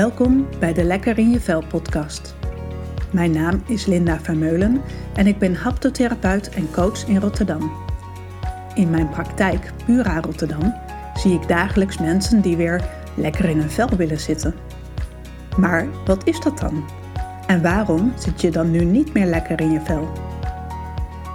[0.00, 2.34] Welkom bij de Lekker in je Vel podcast.
[3.10, 4.82] Mijn naam is Linda Vermeulen
[5.14, 7.72] en ik ben haptotherapeut en coach in Rotterdam.
[8.74, 10.74] In mijn praktijk Pura Rotterdam
[11.14, 12.84] zie ik dagelijks mensen die weer
[13.14, 14.54] lekker in hun vel willen zitten.
[15.56, 16.84] Maar wat is dat dan?
[17.46, 20.12] En waarom zit je dan nu niet meer lekker in je vel?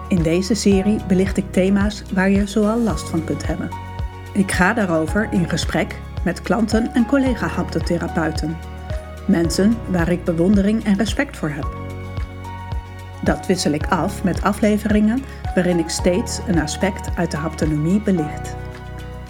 [0.07, 3.69] In deze serie belicht ik thema's waar je zoal last van kunt hebben.
[4.33, 8.57] Ik ga daarover in gesprek met klanten en collega-haptotherapeuten.
[9.27, 11.77] Mensen waar ik bewondering en respect voor heb.
[13.23, 15.23] Dat wissel ik af met afleveringen
[15.55, 18.55] waarin ik steeds een aspect uit de haptonomie belicht.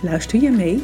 [0.02, 0.84] Luister je mee?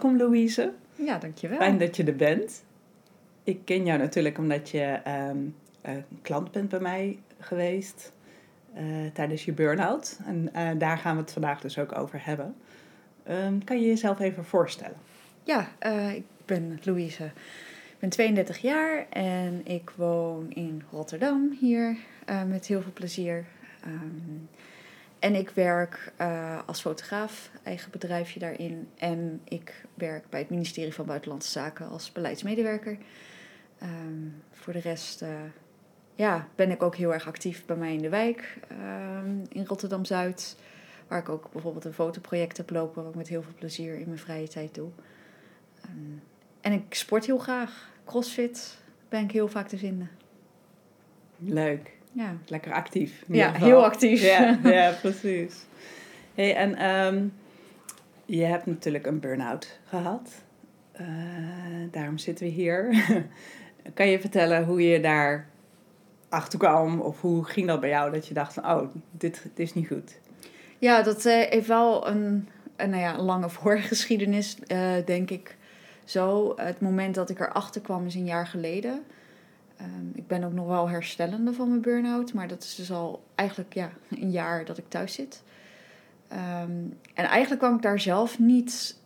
[0.00, 0.72] Welkom Louise.
[0.94, 1.58] Ja, dankjewel.
[1.58, 2.64] Fijn dat je er bent.
[3.44, 5.38] Ik ken jou natuurlijk omdat je ehm,
[5.82, 8.12] een klant bent bij mij geweest
[8.74, 10.18] eh, tijdens je burn-out.
[10.26, 12.54] En eh, daar gaan we het vandaag dus ook over hebben.
[13.22, 14.96] Ehm, kan je jezelf even voorstellen?
[15.44, 17.24] Ja, eh, ik ben Louise.
[17.24, 21.96] Ik ben 32 jaar en ik woon in Rotterdam hier
[22.46, 23.44] met heel veel plezier.
[23.84, 24.36] Ehm,
[25.20, 26.12] en ik werk
[26.66, 28.88] als fotograaf, eigen bedrijfje daarin.
[28.98, 32.98] En ik werk bij het ministerie van Buitenlandse Zaken als beleidsmedewerker.
[33.78, 35.24] Ehm, voor de rest
[36.20, 40.04] ja, ben ik ook heel erg actief bij mij in de wijk ehm, in Rotterdam
[40.04, 40.56] Zuid.
[41.08, 44.06] Waar ik ook bijvoorbeeld een fotoproject heb lopen, wat ik met heel veel plezier in
[44.06, 44.90] mijn vrije tijd doe.
[45.80, 46.18] Ehm,
[46.60, 47.90] en ik sport heel graag.
[48.04, 50.10] Crossfit ben ik heel vaak te vinden.
[51.36, 51.98] Leuk.
[52.12, 52.36] Ja.
[52.46, 53.24] Lekker actief.
[53.26, 54.22] Ja, heel actief.
[54.22, 55.66] Ja, ja precies.
[56.34, 57.32] Hey, en um,
[58.24, 60.30] je hebt natuurlijk een burn-out gehad.
[61.00, 61.06] Uh,
[61.90, 63.04] daarom zitten we hier.
[63.94, 65.48] kan je vertellen hoe je daar
[66.28, 67.00] achter kwam?
[67.00, 69.86] Of hoe ging dat bij jou dat je dacht van, oh, dit, dit is niet
[69.86, 70.18] goed?
[70.78, 75.56] Ja, dat uh, heeft wel een, een nou ja, lange voorgeschiedenis, uh, denk ik.
[76.04, 79.02] Zo, het moment dat ik erachter kwam is een jaar geleden.
[79.82, 83.24] Um, ik ben ook nog wel herstellende van mijn burn-out, maar dat is dus al
[83.34, 85.42] eigenlijk ja, een jaar dat ik thuis zit.
[86.32, 88.96] Um, en eigenlijk kwam ik daar zelf niet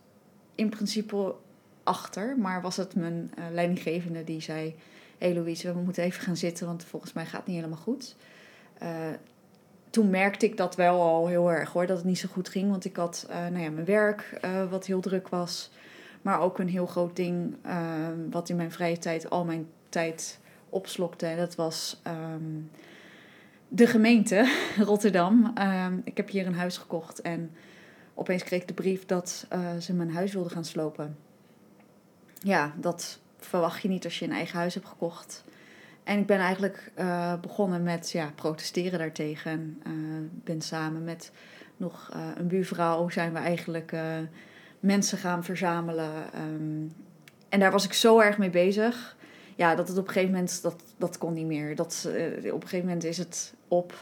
[0.55, 1.35] in principe
[1.83, 4.75] achter, maar was het mijn uh, leidinggevende die zei:
[5.17, 7.77] hé hey Louise, we moeten even gaan zitten, want volgens mij gaat het niet helemaal
[7.77, 8.15] goed.
[8.83, 8.89] Uh,
[9.89, 12.69] toen merkte ik dat wel al heel erg hoor, dat het niet zo goed ging.
[12.69, 15.71] Want ik had uh, nou ja, mijn werk, wat heel druk was.
[16.21, 17.55] Maar ook een heel groot ding,
[18.29, 20.39] wat in mijn vrije tijd al mijn tijd
[20.75, 21.25] opslokte.
[21.25, 22.71] En dat was um,
[23.67, 25.53] de gemeente Rotterdam.
[25.59, 27.51] Um, ik heb hier een huis gekocht en
[28.13, 29.47] opeens kreeg ik de brief dat
[29.79, 31.17] ze mijn huis wilden gaan slopen.
[32.39, 35.43] Ja, dat verwacht je niet als je een eigen huis hebt gekocht.
[36.03, 39.81] En ik ben eigenlijk uh, begonnen met ja, protesteren daartegen.
[39.87, 39.93] Uh,
[40.43, 41.31] ben samen met
[41.77, 43.93] nog een buurvrouw zijn we eigenlijk
[44.79, 46.11] mensen gaan verzamelen.
[46.35, 46.95] Um,
[47.49, 49.15] en daar was ik zo erg mee bezig.
[49.55, 51.75] Ja, dat het op een gegeven moment, dat, dat kon niet meer.
[51.75, 53.93] Dat, op een gegeven moment is het op.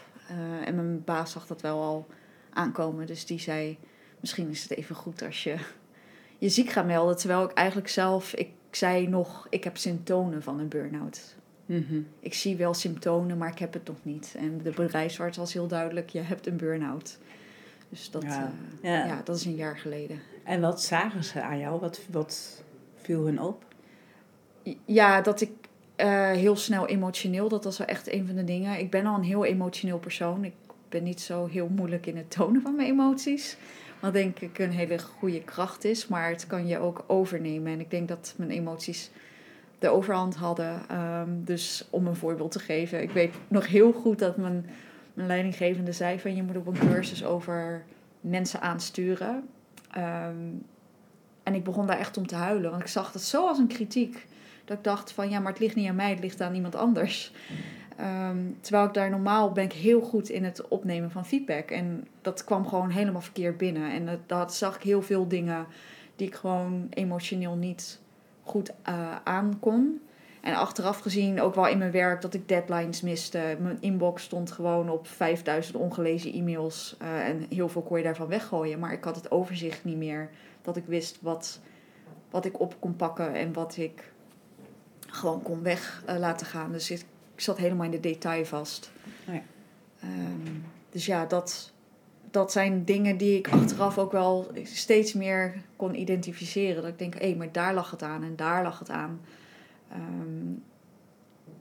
[0.65, 2.07] en mijn baas zag dat wel al
[2.49, 3.05] aankomen.
[3.05, 3.77] Dus die zei,
[4.19, 5.55] misschien is het even goed als je
[6.43, 7.17] je ziek gaat melden.
[7.17, 11.35] Terwijl ik eigenlijk zelf, ik zei nog, ik heb symptomen van een burn-out.
[11.65, 14.35] Mm Ik zie wel symptomen, maar ik heb het nog niet.
[14.37, 17.17] En de bedrijfsarts was heel duidelijk, je hebt een burn-out.
[17.89, 18.51] Dus dat, ja.
[18.81, 19.05] Uh, ja.
[19.05, 19.21] ja.
[19.23, 20.19] dat is een jaar geleden.
[20.43, 21.79] En wat zagen ze aan jou?
[21.79, 22.63] Wat, wat
[22.95, 23.65] viel hun op?
[24.85, 25.51] Ja, dat ik
[25.97, 28.79] uh, heel snel emotioneel, dat was wel echt een van de dingen.
[28.79, 30.43] Ik ben al een heel emotioneel persoon.
[30.43, 30.53] Ik
[30.89, 33.57] ben niet zo heel moeilijk in het tonen van mijn emoties.
[33.99, 36.07] Wat denk ik een hele goede kracht is.
[36.07, 37.71] Maar het kan je ook overnemen.
[37.71, 39.11] En ik denk dat mijn emoties
[39.79, 40.81] de overhand hadden.
[40.91, 43.01] Um, dus om een voorbeeld te geven.
[43.01, 44.69] Ik weet nog heel goed dat mijn,
[45.13, 46.35] mijn leidinggevende zei van...
[46.35, 47.83] je moet op een cursus over
[48.21, 49.47] mensen aansturen.
[49.97, 50.65] Um,
[51.43, 52.69] en ik begon daar echt om te huilen.
[52.69, 54.25] Want ik zag het zo als een kritiek.
[54.65, 56.75] Dat ik dacht van ja, maar het ligt niet aan mij, het ligt aan iemand
[56.75, 57.31] anders.
[57.99, 61.71] Um, terwijl ik daar normaal ben ik heel goed in het opnemen van feedback.
[61.71, 63.91] En dat kwam gewoon helemaal verkeerd binnen.
[63.91, 65.65] En dat, dat zag ik heel veel dingen
[66.15, 67.99] die ik gewoon emotioneel niet
[68.43, 70.01] goed uh, aan kon.
[70.41, 73.57] En achteraf gezien ook wel in mijn werk dat ik deadlines miste.
[73.59, 76.97] Mijn inbox stond gewoon op 5000 ongelezen e-mails.
[77.01, 78.79] Uh, en heel veel kon je daarvan weggooien.
[78.79, 80.29] Maar ik had het overzicht niet meer.
[80.61, 81.59] Dat ik wist wat,
[82.29, 84.12] wat ik op kon pakken en wat ik
[85.13, 86.71] gewoon kon weg uh, laten gaan.
[86.71, 88.91] Dus ik ik zat helemaal in de detail vast.
[89.27, 89.41] Oh ja.
[90.03, 91.71] Um, dus ja, dat,
[92.31, 96.81] dat zijn dingen die ik achteraf ook wel steeds meer kon identificeren.
[96.81, 99.21] Dat ik denk, hé, maar daar lag het aan en daar lag het aan.
[99.91, 100.53] Ehm,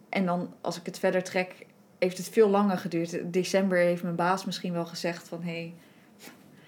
[0.09, 1.67] en dan als ik het verder trek,
[1.99, 3.13] heeft het veel langer geduurd.
[3.13, 5.43] In december heeft mijn baas misschien wel gezegd van...
[5.43, 5.75] Hey,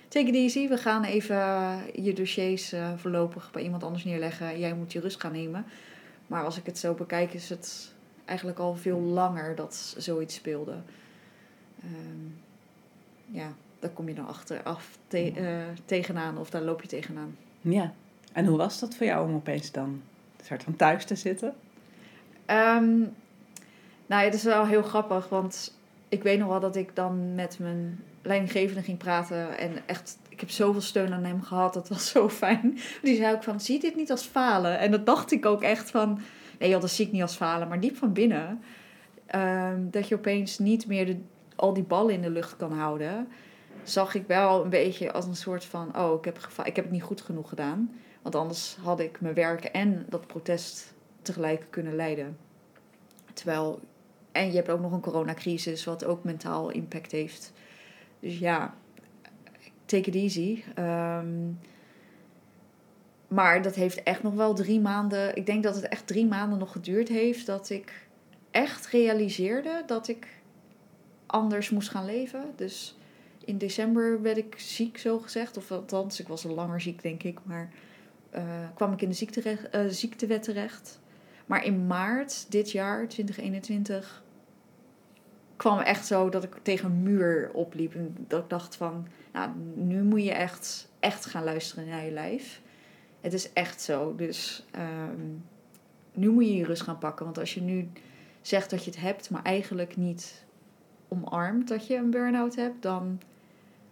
[0.09, 1.37] take it easy, we gaan even
[2.03, 4.59] je dossiers uh, voorlopig bij iemand anders neerleggen.
[4.59, 5.67] Jij moet je rust gaan nemen.
[6.27, 7.93] Maar als ik het zo bekijk, is het
[8.25, 10.77] eigenlijk al veel langer dat zoiets speelde.
[11.85, 12.39] Um,
[13.27, 17.37] ja, daar kom je dan achteraf te, uh, tegenaan of daar loop je tegenaan.
[17.61, 17.93] Ja,
[18.33, 20.03] en hoe was dat voor jou om opeens dan
[20.39, 21.55] een soort van thuis te zitten?
[22.47, 23.15] Um,
[24.07, 25.75] nou, het is wel heel grappig, want
[26.09, 29.59] ik weet nog wel dat ik dan met mijn leidinggevende ging praten.
[29.59, 31.75] En echt, ik heb zoveel steun aan hem gehad.
[31.75, 32.79] Dat was zo fijn.
[33.03, 34.79] Die zei ook van, zie dit niet als falen?
[34.79, 36.21] En dat dacht ik ook echt van,
[36.59, 37.69] nee joh, dat zie ik niet als falen.
[37.69, 38.63] Maar diep van binnen,
[39.27, 41.17] ehm, dat je opeens niet meer
[41.57, 43.29] al die ballen in de lucht kan houden.
[43.83, 46.95] Zag ik wel een beetje als een soort van, oh, ik heb, ik heb het
[46.95, 47.93] niet goed genoeg gedaan.
[48.23, 52.37] Want anders had ik mijn werk en dat protest tegelijk kunnen leiden.
[53.33, 53.81] Terwijl
[54.33, 57.53] en je hebt ook nog een coronacrisis, wat ook mentaal impact heeft.
[58.21, 58.75] Dus ja,
[59.85, 60.63] take it easy.
[60.75, 61.51] Ehm,
[63.29, 65.37] maar dat heeft echt nog wel drie maanden.
[65.37, 68.07] Ik denk dat het echt drie maanden nog geduurd heeft dat ik
[68.51, 70.27] echt realiseerde dat ik
[71.27, 72.53] anders moest gaan leven.
[72.57, 72.97] Dus
[73.45, 75.57] in december werd ik ziek, zo gezegd.
[75.57, 77.39] Of althans, ik was al langer ziek, denk ik.
[77.43, 77.73] Maar
[78.35, 78.43] uh,
[78.75, 81.01] kwam ik in de uh, ziektewet terecht.
[81.47, 84.24] Maar in maart dit jaar, 2021,
[85.57, 87.95] kwam echt zo dat ik tegen een muur opliep.
[87.95, 92.11] En dat ik dacht van, nou, nu moet je echt, echt gaan luisteren naar je
[92.11, 92.61] lijf.
[93.21, 94.15] Het is echt zo.
[94.15, 95.21] Dus ehm,
[96.13, 97.25] nu moet je je rust gaan pakken.
[97.25, 97.91] Want als je nu
[98.41, 100.45] zegt dat je het hebt, maar eigenlijk niet
[101.09, 103.21] omarmt dat je een burn-out hebt, dan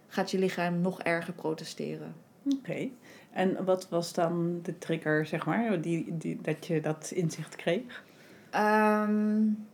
[0.07, 2.13] gaat je lichaam nog erger protesteren.
[2.57, 2.89] Oké.
[3.31, 8.03] En wat was dan de trigger, zeg maar, die, die, dat je dat inzicht kreeg?
[8.55, 9.67] Um,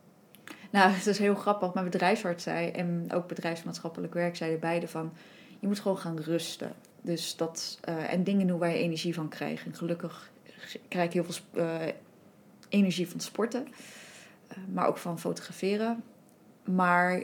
[0.70, 1.74] nou, het is heel grappig.
[1.74, 5.14] Mijn bedrijfsarts zei en ook bedrijfsmaatschappelijk werk zeiden beide van...
[5.60, 6.74] je moet gewoon gaan rusten.
[7.02, 9.66] Dus dat, uh, en dingen doen waar je energie van krijgt.
[9.66, 10.32] En gelukkig
[10.88, 11.82] krijg ik heel veel uh,
[12.70, 13.68] energie van sporten.
[13.68, 16.04] Uh, maar ook van fotograferen.
[16.64, 17.24] Maar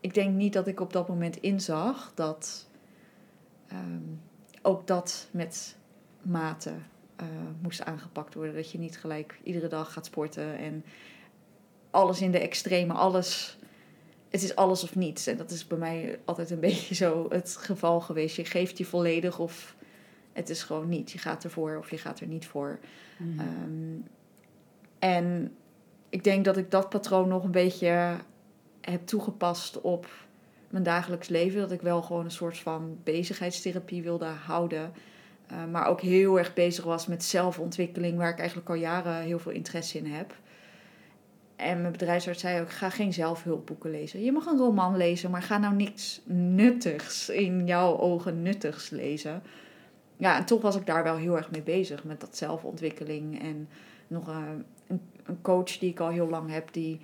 [0.00, 2.68] ik denk niet dat ik op dat moment inzag dat
[3.72, 4.20] um,
[4.62, 5.76] ook dat met
[6.22, 6.72] mate
[7.60, 8.54] moest aangepakt worden.
[8.54, 10.84] Dat je niet gelijk iedere dag gaat sporten en
[11.92, 13.56] alles in de extreme, alles.
[14.28, 15.26] Het is alles of niets.
[15.26, 18.36] En dat is bij mij altijd een beetje zo het geval geweest.
[18.36, 19.76] Je geeft je volledig of
[20.32, 21.10] het is gewoon niet.
[21.10, 22.78] Je gaat ervoor of je gaat er niet voor.
[23.18, 23.40] Mhm.
[23.40, 24.00] Ehm,
[24.98, 25.56] en
[26.08, 28.16] ik denk dat ik dat patroon nog een beetje
[28.80, 30.06] heb toegepast op
[30.70, 31.60] mijn dagelijks leven.
[31.60, 34.92] Dat ik wel gewoon een soort van bezigheidstherapie wilde houden.
[35.52, 39.38] Uh, maar ook heel erg bezig was met zelfontwikkeling, waar ik eigenlijk al jaren heel
[39.38, 40.34] veel interesse in heb.
[41.62, 44.24] En mijn bedrijfsarts zei ook: ga geen zelfhulpboeken lezen.
[44.24, 49.42] Je mag een roman lezen, maar ga nou niks nuttigs, in jouw ogen nuttigs lezen.
[50.16, 53.42] Ja, en toch was ik daar wel heel erg mee bezig met dat zelfontwikkeling.
[53.42, 53.68] En
[54.06, 54.36] nog uh,
[54.86, 57.00] een, een coach die ik al heel lang heb, die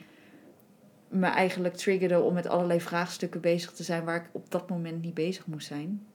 [1.09, 5.03] me eigenlijk triggerde om met allerlei vraagstukken bezig te zijn waar ik op dat moment
[5.03, 6.07] niet bezig moest zijn.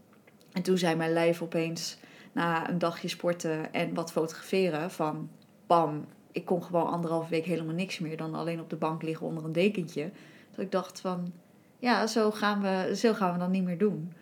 [0.51, 1.97] En toen zei mijn lijf opeens
[2.31, 5.29] na een dagje sporten en wat fotograferen van
[5.67, 9.27] bam, ik kon gewoon anderhalf week helemaal niks meer dan alleen op de bank liggen
[9.27, 10.11] onder een dekentje.
[10.51, 11.33] Dat ik dacht van,
[11.79, 14.13] ja, zo gaan we, zo gaan we dan niet meer doen.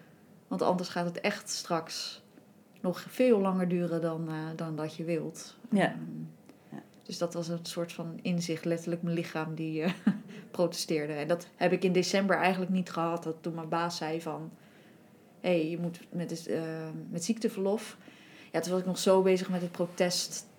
[0.48, 2.22] Want anders gaat het echt straks
[2.82, 5.56] nog veel langer duren dan, uh, dan dat je wilt.
[5.70, 5.86] Ja.
[5.86, 6.00] Ehm,
[6.70, 6.82] ja.
[7.04, 9.92] Dus dat was een soort van inzicht, letterlijk mijn lichaam die uh,
[10.52, 11.14] protesteerde.
[11.14, 13.24] En dat heb ik in december eigenlijk niet gehad.
[13.24, 14.52] Dat toen mijn baas zei van,
[15.40, 16.62] hé, hey, je moet met, uh,
[17.10, 17.98] met ziekteverlof.
[18.52, 20.50] Ja, toen was ik nog zo bezig met het protest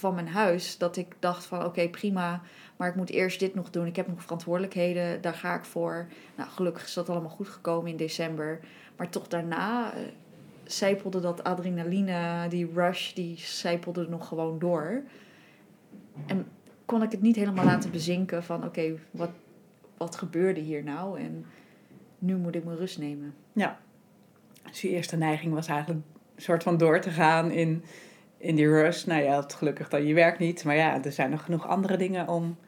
[0.00, 0.78] van mijn huis.
[0.78, 2.40] Dat ik dacht van oké, prima.
[2.76, 3.86] Maar ik moet eerst dit nog doen.
[3.86, 5.20] Ik heb nog verantwoordelijkheden.
[5.20, 6.06] Daar ga ik voor.
[6.36, 8.60] Nou, gelukkig is dat allemaal goed gekomen in december.
[8.96, 9.92] Maar toch daarna
[10.64, 15.02] zijpelde dat adrenaline, die rush, die zijpelde nog gewoon door.
[16.26, 16.46] En
[16.84, 19.30] kon ik het niet helemaal laten bezinken van oké, wat,
[19.96, 21.20] wat gebeurde hier nou?
[21.20, 21.46] En
[22.18, 23.34] nu moet ik mijn rust nemen.
[23.52, 23.78] Ja.
[24.62, 27.84] Dus je eerste neiging was eigenlijk een soort van door te gaan in
[28.40, 30.64] in die rush, nou ja, het gelukkig dan je werkt niet.
[30.64, 32.58] Maar ja, er zijn nog genoeg andere dingen om,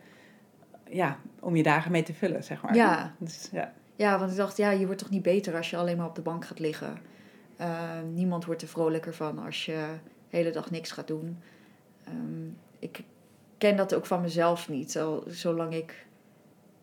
[0.88, 2.74] ja, om je dagen mee te vullen, zeg maar.
[2.74, 3.14] Ja.
[3.18, 3.72] Dus, ja.
[3.96, 6.14] ja, want ik dacht, ja, je wordt toch niet beter als je alleen maar op
[6.14, 6.96] de bank gaat liggen.
[7.60, 9.86] Uh, niemand wordt er vrolijker van als je
[10.30, 11.38] de hele dag niks gaat doen.
[12.08, 13.02] Um, ik
[13.58, 14.98] ken dat ook van mezelf niet.
[14.98, 16.06] Al, zolang ik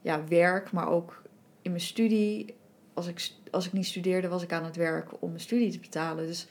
[0.01, 1.22] ja, werk, maar ook
[1.62, 2.55] in mijn studie.
[2.93, 5.79] Als ik als ik niet studeerde, was ik aan het werk om mijn studie te
[5.79, 6.27] betalen.
[6.27, 6.48] Dus,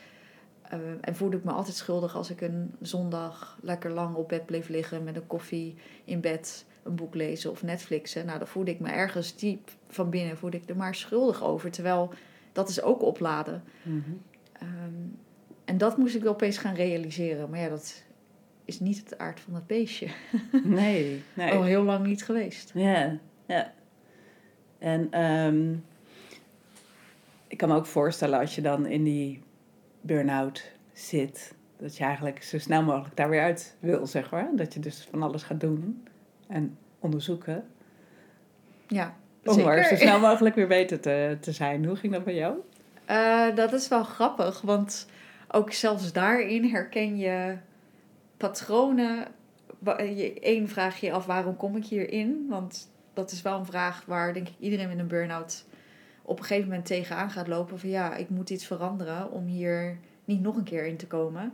[0.68, 4.46] eh, en voelde ik me altijd schuldig als ik een zondag lekker lang op bed
[4.46, 8.26] bleef liggen met een koffie in bed, een boek lezen of Netflixen.
[8.26, 11.70] Nou, dan voelde ik me ergens diep van binnen, voelde ik er maar schuldig over.
[11.70, 12.12] Terwijl
[12.52, 13.62] dat is ook opladen.
[13.82, 13.98] Mhm.
[14.52, 14.94] Ehm,
[15.64, 17.50] en dat moest ik opeens gaan realiseren.
[17.50, 18.04] Maar ja, dat
[18.64, 20.08] is niet het aard van het beestje.
[20.64, 21.52] Nee, nee.
[21.52, 22.70] Al heel lang niet geweest.
[22.75, 23.72] Ja, ja.
[24.78, 25.75] En ehm,
[27.46, 29.42] ik kan me ook voorstellen als je dan in die
[30.08, 34.50] burn-out zit, dat je eigenlijk zo snel mogelijk daar weer uit wil, zeg maar.
[34.54, 36.06] Dat je dus van alles gaat doen
[36.48, 37.64] en onderzoeken.
[38.86, 41.84] Ja, Om zo snel mogelijk weer beter te, te zijn.
[41.84, 42.56] Hoe ging dat bij jou?
[43.04, 45.06] Eh, dat is wel grappig, want
[45.48, 47.56] ook zelfs daarin herken je
[48.36, 49.26] patronen.
[50.40, 52.46] Eén vraag je af, waarom kom ik hierin?
[52.48, 55.64] Want dat is wel een vraag waar denk ik iedereen met een burn-out
[56.28, 57.78] op een gegeven moment tegenaan gaat lopen.
[57.78, 61.52] Van ja, ik moet iets veranderen om hier niet nog een keer in te komen.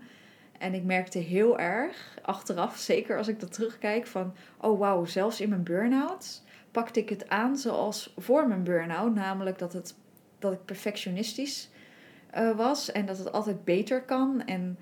[0.58, 4.34] En ik merkte heel erg, achteraf, zeker als ik dat terugkijk, van...
[4.60, 9.14] Oh wauw, zelfs in mijn burn-out pakte ik het aan zoals voor mijn burn-out.
[9.14, 9.94] Namelijk dat, het,
[10.38, 11.70] dat ik perfectionistisch
[12.30, 14.42] eh, was en dat het altijd beter kan.
[14.44, 14.78] En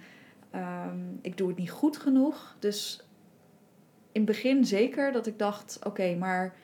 [0.50, 2.56] ehm, ik doe het niet goed genoeg.
[2.58, 3.04] Dus
[4.12, 6.54] in het begin zeker dat ik dacht: oké, maar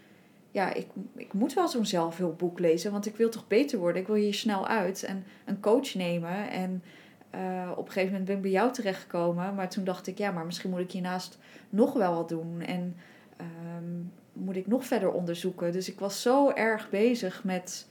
[0.50, 0.86] ja, ik,
[1.16, 4.00] ik moet wel zo'n zelfhulpboek lezen, want ik wil toch beter worden.
[4.00, 6.50] Ik wil hier snel uit en een coach nemen.
[6.50, 6.82] En
[7.30, 10.30] eh, op een gegeven moment ben ik bij jou terechtgekomen, maar toen dacht ik: ja,
[10.30, 11.38] maar misschien moet ik hiernaast
[11.70, 12.60] nog wel wat doen.
[12.60, 12.96] En
[13.36, 14.00] ehm,
[14.32, 15.72] moet ik nog verder onderzoeken.
[15.72, 17.88] Dus ik was zo erg bezig met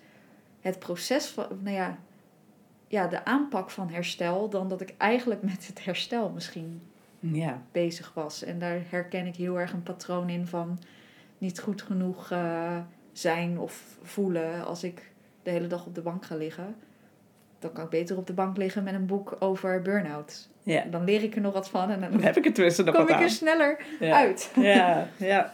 [0.61, 1.97] het proces van, nou ja,
[2.87, 6.81] ja, de aanpak van herstel, dan dat ik eigenlijk met het herstel misschien
[7.19, 8.43] Ja, bezig was.
[8.43, 10.79] En daar herken ik heel erg een patroon in van
[11.37, 12.77] niet goed genoeg eh,
[13.11, 15.11] zijn of voelen als ik
[15.43, 16.75] de hele dag op de bank ga liggen.
[17.59, 20.49] Dan kan ik beter op de bank liggen met een boek over burn-out.
[20.63, 20.83] ja.
[20.83, 22.93] Dan leer ik er nog wat van en dan Dan heb ik er tussen nog
[22.95, 23.29] kom wat ik er aan.
[23.29, 24.15] sneller Ja.
[24.15, 24.51] uit.
[24.55, 25.53] Ja, ja,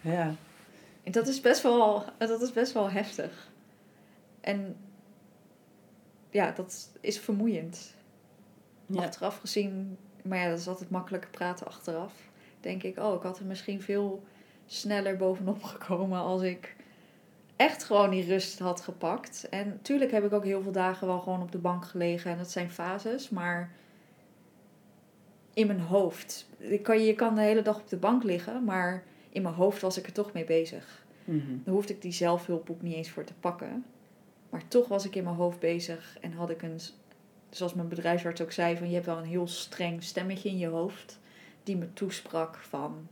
[0.00, 0.34] ja.
[1.02, 3.50] En dat is best wel, dat is best wel heftig.
[4.40, 4.76] En
[6.30, 7.94] ja, dat is vermoeiend.
[8.86, 9.02] Ja.
[9.02, 12.12] Achteraf gezien, maar ja, dat is altijd makkelijker praten achteraf.
[12.60, 14.24] Denk ik, oh, ik had er misschien veel
[14.66, 16.76] sneller bovenop gekomen als ik
[17.56, 19.48] echt gewoon die rust had gepakt.
[19.50, 22.38] En natuurlijk heb ik ook heel veel dagen wel gewoon op de bank gelegen en
[22.38, 23.72] dat zijn fases, maar
[25.54, 26.46] in mijn hoofd.
[26.58, 29.80] Ik kan, je kan de hele dag op de bank liggen, maar in mijn hoofd
[29.80, 31.04] was ik er toch mee bezig.
[31.24, 31.56] Mhm.
[31.64, 33.84] Dan hoefde ik die zelfhulpboek niet eens voor te pakken.
[34.50, 36.80] Maar toch was ik in mijn hoofd bezig en had ik een,
[37.50, 40.66] zoals mijn bedrijfsarts ook zei, van je hebt wel een heel streng stemmetje in je
[40.66, 41.18] hoofd
[41.62, 43.08] die me toesprak van,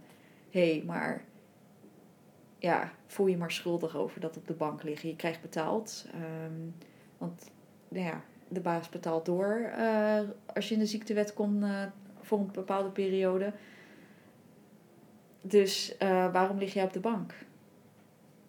[0.50, 1.24] hé, hey, maar
[2.62, 5.08] ja, voel je maar schuldig over dat op de bank liggen.
[5.08, 6.60] Je krijgt betaald, ehm,
[7.18, 7.50] want
[7.88, 10.20] nou ja, de baas betaalt door eh,
[10.54, 11.82] als je in de ziektewet komt eh,
[12.20, 13.52] voor een bepaalde periode.
[15.40, 17.34] Dus eh, waarom lig jij op de bank?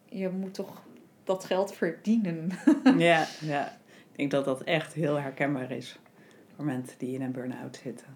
[0.04, 0.82] Je moet toch
[1.24, 2.50] dat geld verdienen.
[2.98, 3.78] Ja, ja.
[4.10, 5.98] Ik denk dat dat echt heel herkenbaar is
[6.56, 8.06] voor mensen die in een burn-out zitten.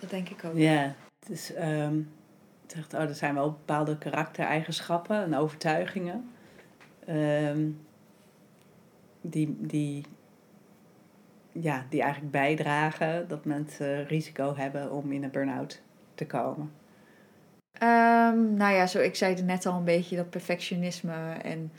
[0.00, 0.56] Dat denk ik ook.
[0.56, 2.00] Ja, het is, ehm,
[2.72, 6.30] zegt, oh, er zijn wel bepaalde karaktereigenschappen en overtuigingen
[7.06, 7.70] ehm,
[9.20, 10.04] die, die,
[11.52, 15.82] ja, die eigenlijk bijdragen dat mensen risico hebben om in een burn-out
[16.14, 16.72] te komen.
[17.72, 21.72] Ehm, nou ja, zo, ik zei het net al een beetje dat perfectionisme en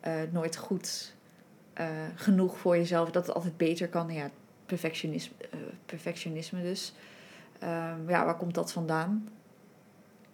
[0.00, 1.14] eh, nooit goed
[1.72, 4.12] eh, genoeg voor jezelf, dat het altijd beter kan.
[4.12, 4.30] Ja,
[4.66, 6.94] perfectionisme, eh, perfectionisme dus.
[7.58, 9.28] Ehm, ja, waar komt dat vandaan?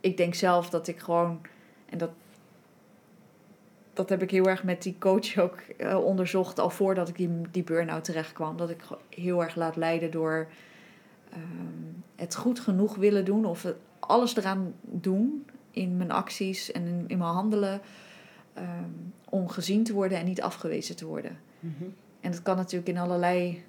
[0.04, 1.40] Ik denk zelf dat ik gewoon,
[1.88, 2.10] en dat,
[3.92, 7.30] dat heb ik heel erg met die coach ook eh, onderzocht, al voordat ik die,
[7.50, 10.48] die burn-out terecht kwam, dat ik heel erg laat leiden door
[11.30, 11.40] ehm,
[12.16, 17.04] het goed genoeg willen doen of het, alles eraan doen in mijn acties en in,
[17.06, 17.80] in mijn handelen
[18.54, 18.90] ehm,
[19.28, 21.38] om gezien te worden en niet afgewezen te worden.
[22.20, 23.64] En dat kan natuurlijk in allerlei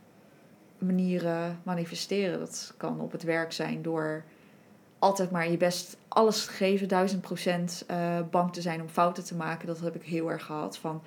[0.78, 2.40] manieren manifesteren.
[2.40, 4.24] Dat kan op het werk zijn door
[5.06, 9.36] altijd maar je best alles geven, duizend procent eh, bang te zijn om fouten te
[9.36, 9.68] maken.
[9.68, 10.78] Dat heb ik heel erg gehad.
[10.78, 11.02] Van,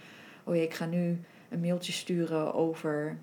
[0.45, 3.19] oh jee, ik ga nu een mailtje sturen over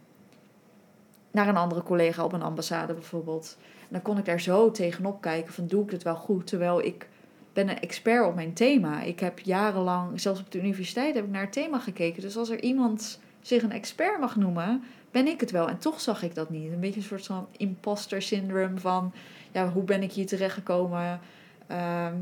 [1.31, 3.57] naar een andere collega op een ambassade bijvoorbeeld.
[3.59, 6.47] En dan kon ik daar zo tegenop kijken van, doe ik het wel goed?
[6.47, 7.07] Terwijl ik
[7.53, 9.01] ben een expert op mijn thema.
[9.01, 12.21] Ik heb jarenlang, zelfs op de universiteit, heb ik naar het thema gekeken.
[12.21, 15.69] Dus als er iemand zich een expert mag noemen, ben ik het wel.
[15.69, 16.71] En toch zag ik dat niet.
[16.71, 19.13] Een beetje een soort van imposter syndrome van...
[19.55, 21.19] ja, hoe ben ik hier terechtgekomen?
[21.67, 22.15] Ehm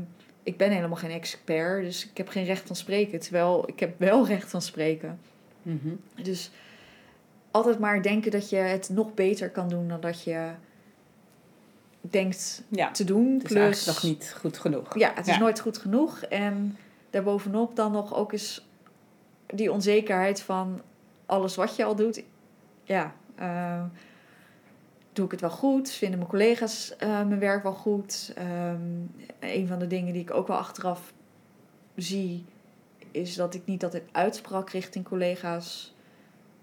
[0.44, 3.20] ik ben helemaal geen expert, dus ik heb geen recht van spreken.
[3.20, 5.18] Terwijl ik heb wel recht van spreken.
[5.62, 5.94] Mhm.
[6.22, 6.50] Dus
[7.50, 10.50] altijd maar denken dat je het nog beter kan doen dan dat je
[12.00, 13.34] denkt Ja, te doen.
[13.34, 14.98] het is Plus, nog niet goed genoeg.
[14.98, 16.22] Ja, het is nooit goed genoeg.
[16.22, 16.76] En
[17.10, 18.66] daarbovenop dan nog ook eens
[19.46, 20.80] die onzekerheid van
[21.26, 22.22] alles wat je al doet.
[22.82, 23.82] Ja, eh,
[25.14, 25.90] doe ik het wel goed?
[25.90, 28.32] Vinden mijn collega's eh, mijn werk wel goed?
[28.34, 28.80] Ehm,
[29.40, 31.12] een van de dingen die ik ook wel achteraf
[31.96, 32.44] zie,
[33.10, 35.94] is dat ik niet altijd uitsprak richting collega's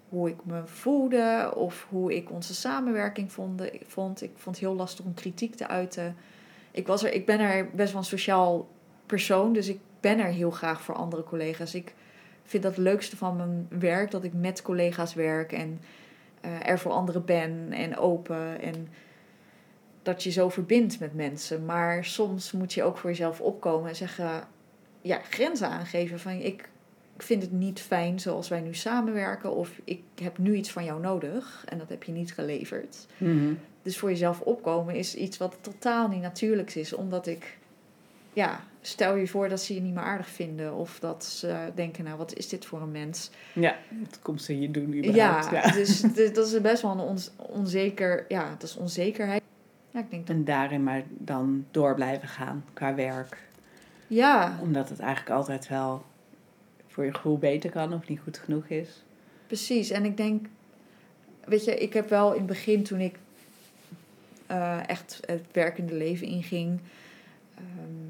[0.10, 3.62] hoe ik me voelde of hoe ik onze samenwerking vond.
[3.88, 4.22] vond.
[4.22, 6.15] Ik vond het heel lastig om kritiek te uiten.
[6.72, 8.67] Ik, was er, ik ben er best wel een sociaal
[9.05, 11.75] persoon, dus ik ben er heel graag voor andere collega's.
[11.75, 11.93] Ik
[12.43, 15.79] vind dat het leukste van mijn werk dat ik met collega's werk en
[16.41, 18.88] eh, er voor anderen ben en open en
[20.01, 21.65] dat je zo verbindt met mensen.
[21.65, 24.43] Maar soms moet je ook voor jezelf opkomen en zeggen,
[25.01, 26.69] ja, grenzen aangeven van ik,
[27.15, 30.83] ik vind het niet fijn zoals wij nu samenwerken of ik heb nu iets van
[30.83, 33.07] jou nodig en dat heb je niet geleverd.
[33.17, 33.53] Mhm.
[33.81, 36.93] Dus voor jezelf opkomen is iets wat totaal niet natuurlijks is.
[36.93, 37.57] Omdat ik,
[38.33, 40.73] ja, stel je voor dat ze je niet meer aardig vinden.
[40.73, 43.29] Of dat ze denken, nou, wat is dit voor een mens?
[43.53, 45.50] Ja, wat komt ze hier doen Ja, überhaupt?
[45.51, 45.71] Ja.
[45.81, 49.41] dus d- dat is best wel een onzeker, ja, dat is onzekerheid.
[49.91, 53.38] Ja, ik denk dat, En daarin maar dan door blijven gaan qua werk.
[54.07, 56.03] ja, Omdat het eigenlijk altijd wel
[56.88, 59.03] voor je gevoel beter kan of niet goed genoeg is.
[59.47, 59.89] precies.
[59.89, 60.45] En ik denk,
[61.45, 63.15] weet je, ik heb wel in het begin toen ik
[64.47, 66.79] eh, echt het werkende leven inging.
[67.55, 68.09] ehm,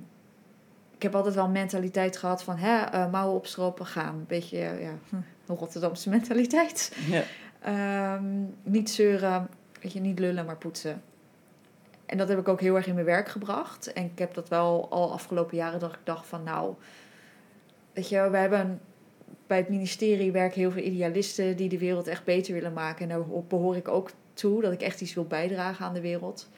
[1.02, 4.16] ik heb altijd wel een mentaliteit gehad van hè, eh, mouwen opstropen gaan.
[4.16, 4.94] Een beetje, ja,
[5.48, 6.96] een Rotterdamse mentaliteit.
[7.10, 7.24] Ja.
[7.62, 8.26] Ehm,
[8.64, 9.50] niet zeuren,
[9.82, 11.02] weet je, niet lullen, maar poetsen.
[12.06, 13.94] En dat heb ik ook heel erg in mijn werk gebracht.
[13.94, 16.74] En ik heb dat wel al afgelopen jaren dat ik dacht van nou,
[17.94, 18.82] weet je, we hebben
[19.48, 23.10] bij het ministerie werken heel veel idealisten die de wereld echt beter willen maken.
[23.10, 26.50] En daar behoor ik ook toe, dat ik echt iets wil bijdragen aan de wereld.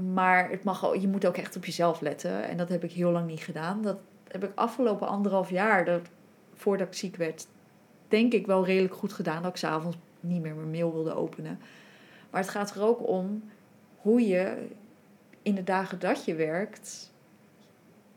[0.00, 2.44] Maar het mag, je moet ook echt op jezelf letten.
[2.44, 3.82] En dat heb ik heel lang niet gedaan.
[3.82, 6.08] Dat heb ik afgelopen anderhalf jaar, dat,
[6.54, 7.46] voordat ik ziek werd,
[8.08, 9.42] denk ik wel redelijk goed gedaan.
[9.42, 11.58] Dat ik s'avonds niet meer mijn mail wilde openen.
[12.30, 13.42] Maar het gaat er ook om
[13.96, 14.66] hoe je
[15.42, 17.12] in de dagen dat je werkt,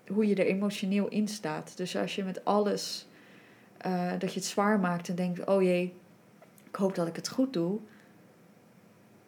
[0.07, 1.77] hoe je er emotioneel in staat.
[1.77, 3.07] Dus als je met alles,
[3.77, 5.93] eh, dat je het zwaar maakt en denkt, oh jee,
[6.67, 7.79] ik hoop dat ik het goed doe,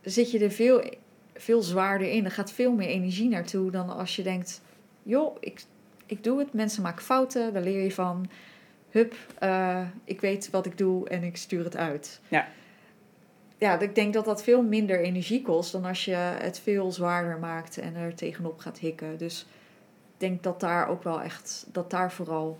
[0.01, 0.83] zit je er veel,
[1.35, 2.25] veel zwaarder in.
[2.25, 4.61] Er gaat veel meer energie naartoe dan als je denkt,
[5.03, 5.63] joh, ik,
[6.05, 8.29] ik doe het, mensen maken fouten, daar leer je van.
[8.89, 12.19] Hup, eh, ik weet wat ik doe en ik stuur het uit.
[12.27, 12.47] Ja.
[13.57, 17.37] Ja, ik denk dat dat veel minder energie kost dan als je het veel zwaarder
[17.39, 19.17] maakt en er tegenop gaat hikken.
[19.17, 19.45] Dus
[20.13, 22.59] ik denk dat daar ook wel echt, dat daar vooral.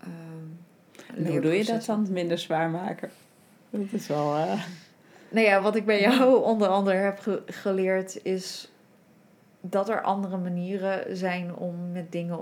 [0.00, 3.10] ehm, hoe doe je dat dan minder zwaar maken?
[3.70, 4.34] Dat is wel...
[4.36, 4.62] eh,
[5.34, 8.72] Nou ja, wat ik bij jou onder andere heb ge- geleerd is
[9.60, 12.38] dat er andere manieren zijn om met dingen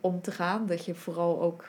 [0.00, 0.66] om te gaan.
[0.66, 1.64] Dat je vooral ook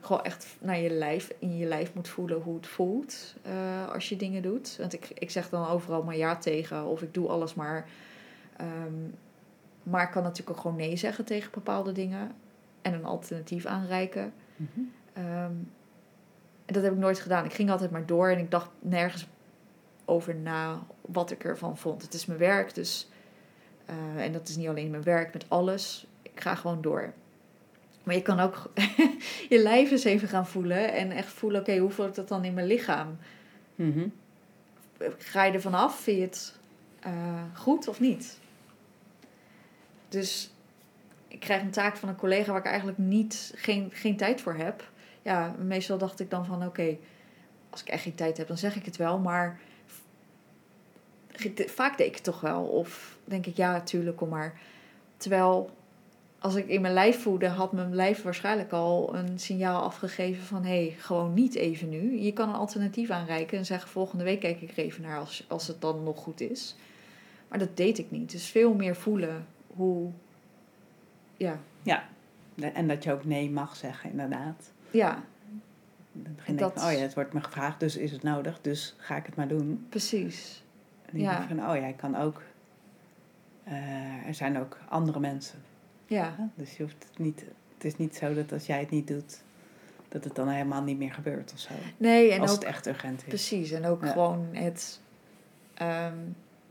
[0.00, 4.08] gewoon echt naar je lijf, in je lijf moet voelen hoe het voelt eh, als
[4.08, 4.76] je dingen doet.
[4.78, 7.88] Want ik, ik zeg dan overal maar ja tegen of ik doe alles maar.
[8.56, 8.94] Ehm,
[9.82, 12.32] maar ik kan natuurlijk ook gewoon nee zeggen tegen bepaalde dingen
[12.82, 14.32] en een alternatief aanreiken.
[14.56, 14.80] mhm.
[15.12, 15.52] Ehm,
[16.66, 17.44] en dat heb ik nooit gedaan.
[17.44, 19.26] Ik ging altijd maar door en ik dacht nergens
[20.04, 22.02] over na wat ik ervan vond.
[22.02, 23.08] Het is mijn werk, dus.
[23.86, 26.06] eh, en dat is niet alleen mijn werk, met alles.
[26.22, 27.12] Ik ga gewoon door.
[28.02, 28.72] Maar je kan ook
[29.48, 32.54] je lijf eens even gaan voelen en echt voelen: oké, hoe voelt het dan in
[32.54, 33.18] mijn lichaam?
[33.74, 34.08] Mhm.
[35.18, 36.00] Ga je er vanaf?
[36.00, 36.54] Vind je het
[37.00, 38.38] eh, goed of niet?
[40.08, 40.52] Dus
[41.28, 44.54] ik krijg een taak van een collega waar ik eigenlijk niet, geen, geen tijd voor
[44.54, 44.90] heb.
[45.22, 46.96] Ja, meestal dacht ik dan van oké,
[47.70, 49.18] als ik echt geen tijd heb, dan zeg ik het wel.
[49.18, 49.60] Maar
[51.66, 52.62] vaak deed ik het toch wel.
[52.64, 54.60] Of denk ik, ja, tuurlijk, kom maar.
[55.16, 55.70] Terwijl
[56.38, 60.64] als ik in mijn lijf voelde, had mijn lijf waarschijnlijk al een signaal afgegeven van
[60.64, 62.18] hé, hey, gewoon niet even nu.
[62.18, 65.44] Je kan een alternatief aanreiken en zeggen volgende week kijk ik er even naar als,
[65.48, 66.76] als het dan nog goed is.
[67.48, 68.30] Maar dat deed ik niet.
[68.30, 70.10] Dus veel meer voelen hoe,
[71.36, 71.60] ja,
[72.56, 74.72] En dat je ook nee mag zeggen, inderdaad.
[74.90, 75.22] ja,
[76.12, 79.16] begin Dat- ik, oh ja, het wordt me gevraagd, dus is het nodig, dus ga
[79.16, 79.86] ik het maar doen.
[79.88, 80.62] precies.
[81.12, 81.46] En Ja.
[81.48, 82.42] van, oh ja, ik kan ook...
[83.64, 85.62] eh, er zijn ook andere mensen.
[86.06, 86.50] Ja?
[86.54, 87.44] Dus je hoeft het niet...
[87.74, 89.42] Het is niet zo dat als jij het niet doet,
[90.08, 91.74] dat het dan helemaal niet meer gebeurt of zo.
[91.96, 93.28] nee, en als ook het echt urgent is.
[93.28, 94.10] Precies, en ook Ja.
[94.10, 95.00] gewoon het.
[95.74, 96.16] ehm,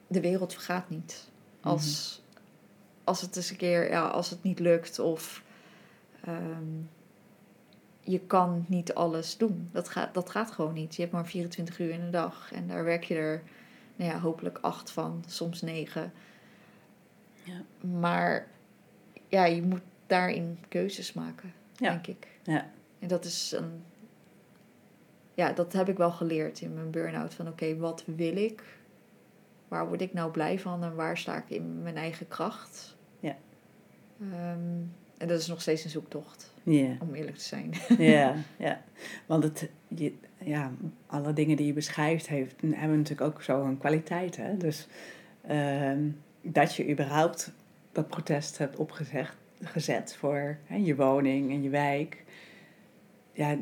[0.08, 1.30] de wereld vergaat niet.
[1.62, 2.38] Als, Mhm.
[3.04, 5.44] als het eens een keer, ja, als het niet lukt of.
[6.26, 6.64] ehm,
[8.04, 9.70] je kan niet alles doen.
[9.72, 10.96] Dat gaat, dat gaat gewoon niet.
[10.96, 13.44] Je hebt maar 24 uur in de dag en daar werk je er
[14.02, 16.14] nou ja, hopelijk acht van, soms negen.
[17.44, 17.88] Ja.
[17.88, 18.48] Maar
[19.28, 21.90] ja, je moet daarin keuzes maken, Ja.
[21.92, 22.28] denk ik.
[22.44, 22.70] Ja.
[23.00, 23.84] En dat is een.
[25.34, 27.34] Ja, dat heb ik wel geleerd in mijn burn-out.
[27.34, 28.64] Van oké, wat wil ik?
[29.68, 32.96] Waar word ik nou blij van en waar sta ik in mijn eigen kracht?
[33.20, 33.36] Ja.
[34.22, 34.80] Ehm,
[35.22, 36.54] en dat is nog steeds een zoektocht,
[37.00, 37.74] om eerlijk te zijn.
[37.98, 38.82] Ja, ja.
[39.26, 40.72] Want het, je, ja,
[41.06, 44.38] alle dingen die je beschrijft heeft, hebben natuurlijk ook zo een kwaliteit.
[44.38, 44.58] Hè?
[44.58, 44.88] Dus
[45.48, 46.10] ehm,
[46.42, 47.52] dat je überhaupt
[47.92, 49.30] dat protest hebt opgezet
[49.64, 52.24] gezet voor hè, je woning en je wijk.
[53.34, 53.58] Ja,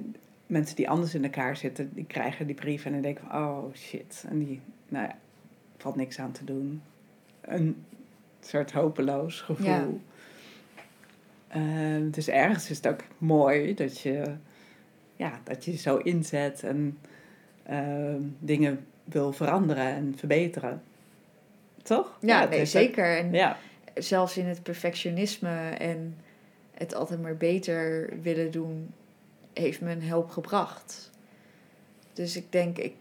[0.48, 3.74] mensen die anders in elkaar zitten, die krijgen die brief en dan denken van, oh
[3.76, 4.26] shit.
[4.30, 5.18] En die, nou ja,
[5.78, 6.82] valt niks aan te doen.
[7.42, 7.86] Een
[8.40, 9.68] soort hopeloos gevoel.
[9.68, 9.88] Ja.
[11.50, 14.24] Ehm, dus ergens is het ook mooi dat je,
[15.16, 16.98] ja, dat je zo inzet en
[17.64, 20.82] ehm, dingen wil veranderen en verbeteren.
[21.84, 22.18] Toch?
[22.22, 23.18] Ja, nee, ook- zeker.
[23.18, 23.58] En ja,
[23.96, 26.18] zelfs in het perfectionisme en
[26.74, 28.94] het altijd maar beter willen doen,
[29.54, 31.12] heeft me een hulp gebracht.
[32.14, 32.94] Dus ik denk, ik,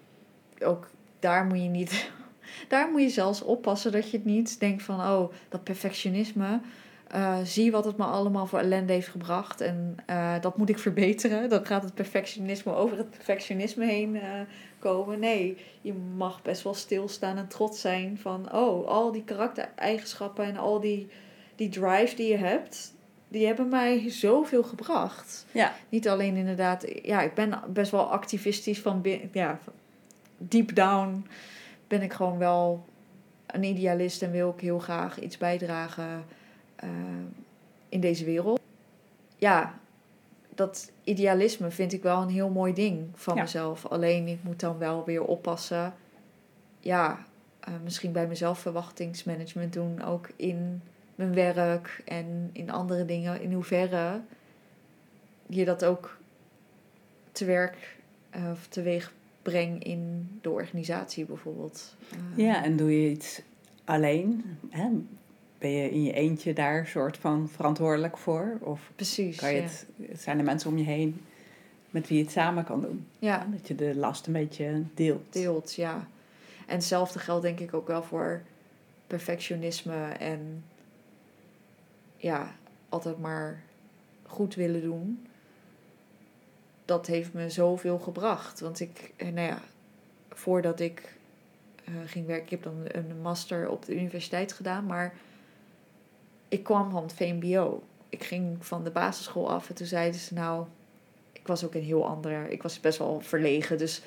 [0.64, 2.11] ook daar moet je niet.
[2.68, 6.61] Daar moet je zelfs oppassen dat je het niet denkt van, oh, dat perfectionisme.
[7.09, 10.79] Eh, zie wat het me allemaal voor ellende heeft gebracht en eh, dat moet ik
[10.79, 11.49] verbeteren.
[11.49, 14.31] Dan gaat het perfectionisme over het perfectionisme heen eh,
[14.79, 15.18] komen.
[15.18, 20.57] Nee, je mag best wel stilstaan en trots zijn van, oh, al die karaktereigenschappen en
[20.57, 21.09] al die,
[21.57, 22.94] die drive die je hebt,
[23.29, 25.47] die hebben mij zoveel gebracht.
[25.53, 29.59] ja, Niet alleen inderdaad, ja, ik ben best wel activistisch van, ja,
[30.38, 31.27] deep down
[31.87, 32.85] ben ik gewoon wel
[33.47, 36.25] een idealist en wil ik heel graag iets bijdragen
[36.79, 36.88] eh,
[37.88, 38.61] in deze wereld.
[39.37, 39.79] Ja,
[40.55, 43.43] dat idealisme vind ik wel een heel mooi ding van Ja.
[43.43, 43.87] mezelf.
[43.87, 45.95] Alleen ik moet dan wel weer oppassen.
[46.81, 47.27] Ja,
[47.61, 50.83] eh, misschien bij mezelf verwachtingsmanagement doen, ook in
[51.14, 53.41] mijn werk en in andere dingen.
[53.41, 54.21] In hoeverre
[55.47, 56.17] je dat ook
[57.33, 57.97] te werk
[58.31, 59.12] eh, of teweeg
[59.43, 61.95] brengt in de organisatie bijvoorbeeld.
[62.35, 63.41] Ja, en doe je iets
[63.85, 64.45] alleen?
[64.71, 64.88] Hè?
[65.59, 68.59] Ben je in je eentje daar soort van verantwoordelijk voor?
[68.61, 69.37] Of Precies.
[69.37, 69.62] kan je ja.
[69.62, 69.87] het,
[70.21, 71.21] zijn er mensen om je heen
[71.90, 73.07] met wie je het samen kan doen?
[73.18, 75.33] ja, Dat je de last een beetje deelt.
[75.33, 76.09] deelt, ja.
[76.66, 78.42] En hetzelfde geldt denk ik ook wel voor
[79.07, 80.64] perfectionisme en
[82.16, 82.55] ja,
[82.88, 83.62] altijd maar
[84.27, 85.27] goed willen doen.
[86.85, 88.61] Dat heeft me zoveel gebracht.
[88.61, 89.62] Want ik, eh, nou ja,
[90.29, 91.16] voordat ik
[91.85, 95.14] eh, ging werken, ik heb dan een master op de universiteit gedaan, maar
[96.48, 97.82] ik kwam van het VMBO.
[98.08, 100.66] Ik ging van de basisschool af en toen zeiden ze nou,
[101.32, 104.02] ik was ook een heel ander, ik was best wel verlegen, dus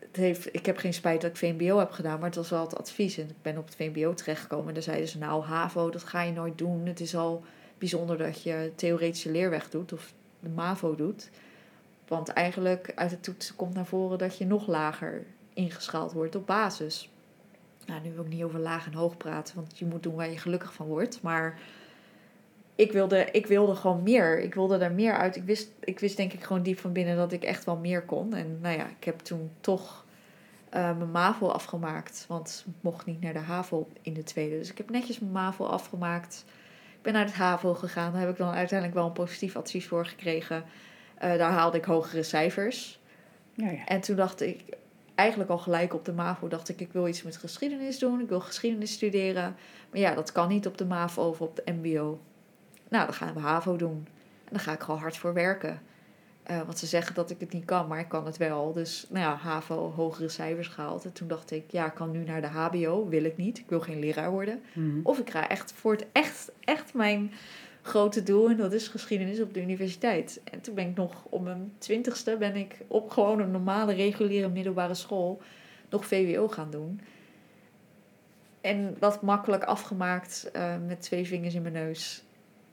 [0.00, 2.62] het heeft, ik heb geen spijt dat ik VMBO heb gedaan, maar het was wel
[2.62, 3.18] het advies.
[3.18, 6.22] En ik ben op het VMBO terechtgekomen en daar zeiden ze nou, HAVO, dat ga
[6.22, 6.86] je nooit doen.
[6.86, 7.44] Het is al
[7.78, 11.30] bijzonder dat je theoretische leerweg doet of de MAVO doet.
[12.08, 16.46] Want eigenlijk uit de toetsen komt naar voren dat je nog lager ingeschaald wordt op
[16.46, 17.10] basis.
[17.88, 20.30] Nou, nu wil ik niet over laag en hoog praten, want je moet doen waar
[20.30, 21.22] je gelukkig van wordt.
[21.22, 21.58] Maar
[22.74, 24.40] ik wilde, ik wilde gewoon meer.
[24.40, 25.36] Ik wilde er meer uit.
[25.36, 28.02] Ik wist, ik wist denk ik gewoon diep van binnen dat ik echt wel meer
[28.02, 28.34] kon.
[28.34, 30.04] En nou ja, ik heb toen toch
[30.70, 32.24] eh, mijn MAVO afgemaakt.
[32.28, 34.58] Want ik mocht niet naar de HAVO in de tweede.
[34.58, 36.44] Dus ik heb netjes mijn MAVO afgemaakt.
[36.96, 38.12] Ik ben naar het HAVO gegaan.
[38.12, 40.64] Daar heb ik dan uiteindelijk wel een positief advies voor gekregen.
[41.14, 43.00] Eh, daar haalde ik hogere cijfers.
[43.54, 43.84] Ja, ja.
[43.84, 44.64] En toen dacht ik,
[45.18, 48.20] eigenlijk al gelijk op de MAVO, dacht ik, ik wil iets met geschiedenis doen.
[48.20, 49.56] Ik wil geschiedenis studeren.
[49.90, 52.18] Maar ja, dat kan niet op de MAVO of op de MBO.
[52.88, 54.06] Nou, dan gaan we HAVO doen.
[54.44, 55.82] En dan ga ik gewoon hard voor werken.
[56.42, 58.72] Eh, want ze zeggen dat ik het niet kan, maar ik kan het wel.
[58.72, 61.04] Dus nou ja, HAVO, hogere cijfers gehaald.
[61.04, 63.08] En toen dacht ik, ja, ik kan nu naar de HBO.
[63.08, 63.58] Wil ik niet.
[63.58, 64.62] Ik wil geen leraar worden.
[64.72, 65.00] Mhm.
[65.02, 67.32] Of ik ga echt voor het echt, echt mijn
[67.82, 68.48] grote doel.
[68.48, 70.40] En dat is geschiedenis op de universiteit.
[70.44, 74.48] En toen ben ik nog op mijn twintigste ben ik op gewoon een normale, reguliere
[74.48, 75.40] middelbare school
[75.90, 77.00] nog VWO gaan doen.
[78.60, 82.22] En dat makkelijk afgemaakt eh, met twee vingers in mijn neus.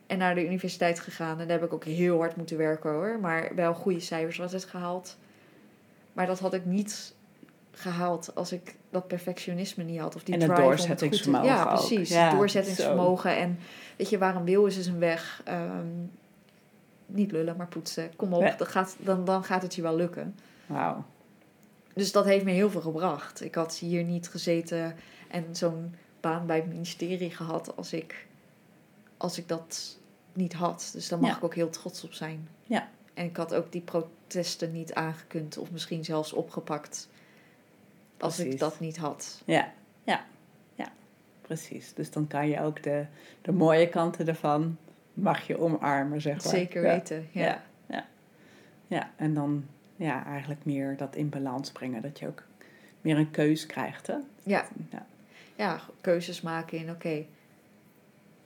[0.07, 1.39] En naar de universiteit gegaan.
[1.39, 3.19] En daar heb ik ook heel hard moeten werken hoor.
[3.19, 5.17] Maar wel goede cijfers was het gehaald.
[6.13, 7.15] Maar dat had ik niet
[7.75, 10.15] gehaald als ik dat perfectionisme niet had.
[10.15, 12.09] Of die En het drive om het goed te- doorzettingsvermogen Ja, precies.
[12.09, 13.37] Ja, doorzettingsvermogen.
[13.37, 13.59] En
[13.97, 15.41] weet je, waar een wil is, is een weg.
[15.45, 15.87] Ehm,
[17.05, 18.15] niet lullen, maar poetsen.
[18.15, 18.55] Kom op, Ja.
[18.57, 20.35] dat gaat, dan, dan gaat het je wel lukken.
[20.65, 21.05] Wauw.
[21.93, 23.41] Dus dat heeft me heel veel gebracht.
[23.43, 24.95] Ik had hier niet gezeten
[25.29, 28.27] en zo'n baan bij het ministerie gehad als ik,
[29.17, 29.97] als ik dat
[30.33, 30.89] niet had.
[30.93, 31.37] Dus daar mag Ja.
[31.37, 32.47] ik ook heel trots op zijn.
[33.13, 37.07] En ik had ook die protesten niet aangekund of misschien zelfs opgepakt
[38.19, 39.41] als ik dat niet had.
[39.45, 39.73] Ja,
[40.03, 40.25] ja,
[40.75, 40.87] ja,
[41.41, 41.93] precies.
[41.93, 43.05] Dus dan kan je ook de,
[43.41, 44.77] de mooie kanten ervan,
[45.13, 46.53] mag je omarmen, zeg maar.
[46.53, 46.93] Zeker Ja.
[46.93, 47.63] weten, ja.
[47.87, 48.05] Ja.
[48.87, 52.01] Ja, en dan ja, eigenlijk meer dat in balans brengen.
[52.01, 52.43] Dat je ook
[53.01, 54.15] meer een keus krijgt, hè?
[54.43, 55.05] Ja, Ja.
[55.55, 57.25] ja, keuzes maken in oké.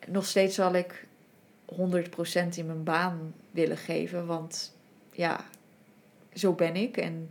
[0.08, 1.08] Nog steeds zal ik
[1.66, 1.76] 100%
[2.56, 4.76] in mijn baan willen geven, want
[5.12, 5.40] ja,
[6.34, 7.30] zo ben ik en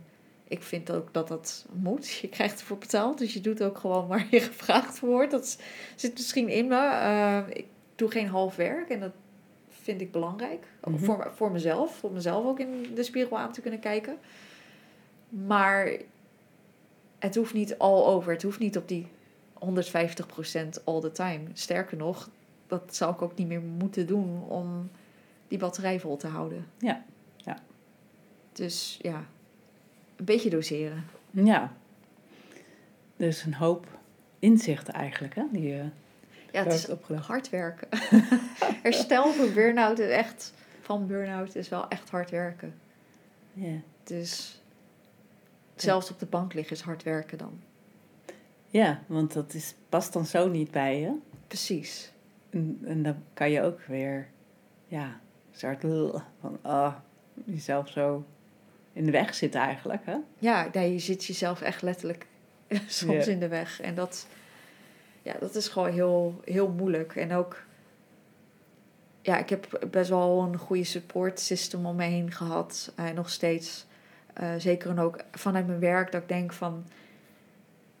[0.49, 2.09] ik vind ook dat dat moet.
[2.09, 5.31] Je krijgt ervoor betaald, dus je doet ook gewoon waar je gevraagd wordt.
[5.31, 5.61] Dat
[5.95, 6.89] zit misschien in me.
[6.89, 9.11] Eh, ik doe geen half werk en dat
[9.69, 10.67] vind ik belangrijk.
[10.83, 10.97] Mhm.
[10.97, 14.17] voor, voor mezelf, voor mezelf ook in de spiegel aan te kunnen kijken.
[15.29, 15.91] Maar
[17.19, 18.31] het hoeft niet all over.
[18.31, 19.07] Het hoeft niet op die
[19.53, 21.41] 150% all the time.
[21.53, 22.29] Sterker nog,
[22.67, 24.89] dat zou ik ook niet meer moeten doen om
[25.47, 26.67] die batterij vol te houden.
[26.77, 27.03] Ja,
[27.37, 27.57] ja.
[28.51, 29.25] Dus ja,
[30.19, 31.05] een beetje doseren.
[31.31, 31.73] Ja.
[33.15, 33.87] Dus een hoop
[34.39, 35.43] inzichten eigenlijk, hè?
[35.51, 35.83] Die je
[36.51, 37.25] Ja, het is opgelegd.
[37.25, 37.87] hard werken.
[38.83, 42.73] Herstel van burn-out is echt, van burn-out is wel echt hard werken.
[43.53, 43.75] Ja.
[44.03, 44.61] Dus
[45.75, 47.59] zelfs op de bank liggen is hard werken dan.
[48.67, 51.15] ja, want dat is, past dan zo niet bij je.
[51.47, 52.11] Precies.
[52.49, 54.27] En, en dan kan je ook weer,
[54.87, 55.19] ja,
[55.51, 55.81] soort
[56.39, 56.95] van, ah,
[57.45, 58.25] jezelf zo
[58.99, 60.15] in de weg zitten eigenlijk, hè?
[60.37, 62.25] Ja, nee, je zit jezelf echt letterlijk
[62.87, 63.31] soms Ja.
[63.31, 63.81] in de weg.
[63.81, 64.27] En dat,
[65.21, 67.15] ja, dat is gewoon heel, heel moeilijk.
[67.15, 67.63] En ook,
[69.21, 72.91] ja, ik heb best wel een goede support system om me heen gehad.
[72.95, 73.85] En nog steeds.
[74.33, 76.85] Eh, zeker en ook vanuit mijn werk, dat ik denk van...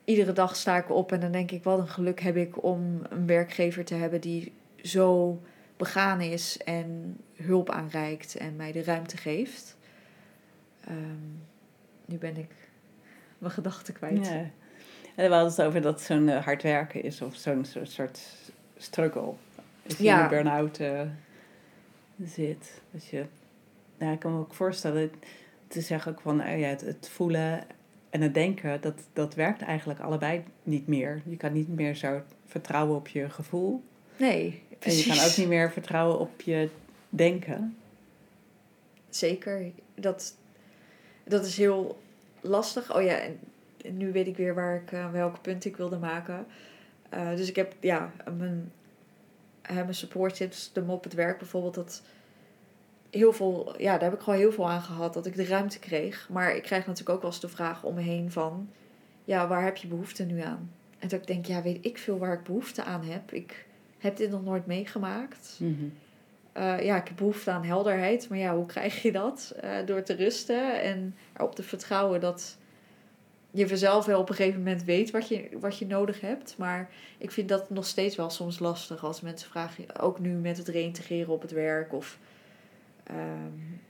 [0.03, 3.01] Iedere dag sta ik op en dan denk ik, wat een geluk heb ik om
[3.09, 5.39] een werkgever te hebben die zo
[5.77, 9.77] begaan is en hulp aanreikt en mij de ruimte geeft.
[10.89, 11.29] Ehm,
[12.05, 12.51] nu ben ik
[13.37, 14.27] mijn gedachten kwijt.
[14.27, 14.33] Ja.
[15.15, 18.19] En we hadden het over dat zo'n eh, hard werken is of zo'n soort, soort
[18.77, 19.33] struggle.
[19.85, 20.23] Als je Ja.
[20.23, 21.01] in burn-out eh,
[22.23, 22.81] zit.
[22.91, 23.25] Dat je,
[23.97, 25.11] ja, ik kan me ook voorstellen
[25.67, 27.63] te zeggen ook van eh, ja, het, het voelen
[28.09, 31.21] en het denken, dat, dat werkt eigenlijk allebei niet meer.
[31.25, 33.83] Je kan niet meer zo vertrouwen op je gevoel.
[34.17, 36.69] Nee, En je kan ook niet meer vertrouwen op je
[37.09, 37.77] denken.
[39.09, 39.71] Zeker.
[39.95, 40.35] Dat,
[41.29, 42.01] dat is heel
[42.41, 42.95] lastig.
[42.95, 43.39] Oh ja, en
[43.97, 46.45] nu weet ik weer waar ik, uh, welke punt ik wilde maken.
[47.13, 48.71] Uh, dus ik heb, ja, mijn,
[49.71, 52.01] uh, mijn support system op het werk bijvoorbeeld, dat
[53.09, 55.79] heel veel, ja, daar heb ik gewoon heel veel aan gehad, dat ik de ruimte
[55.79, 56.29] kreeg.
[56.29, 58.69] Maar ik krijg natuurlijk ook wel eens de vraag om me heen van,
[59.23, 60.71] ja, waar heb je behoefte nu aan?
[60.99, 63.33] En dat ik denk, ja, weet ik veel waar ik behoefte aan heb.
[63.33, 63.65] Ik
[63.97, 65.57] heb dit nog nooit meegemaakt.
[65.59, 65.93] Mm-hmm.
[66.59, 68.29] Uh, ja, ik heb behoefte aan helderheid.
[68.29, 69.55] Maar ja, hoe krijg je dat?
[69.63, 72.57] Uh, door te rusten en erop te vertrouwen dat
[73.51, 76.55] je vanzelf wel op een gegeven moment weet wat je, wat je nodig hebt.
[76.57, 80.57] Maar ik vind dat nog steeds wel soms lastig als mensen vragen, ook nu met
[80.57, 82.17] het reïntegreren op het werk of
[83.11, 83.81] um,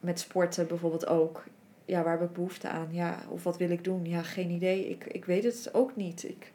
[0.00, 1.44] met sporten bijvoorbeeld ook.
[1.84, 2.88] Ja, waar heb ik behoefte aan?
[2.90, 4.04] Ja, of wat wil ik doen?
[4.04, 4.88] Ja, geen idee.
[4.88, 6.28] Ik, ik weet het ook niet.
[6.28, 6.52] Ik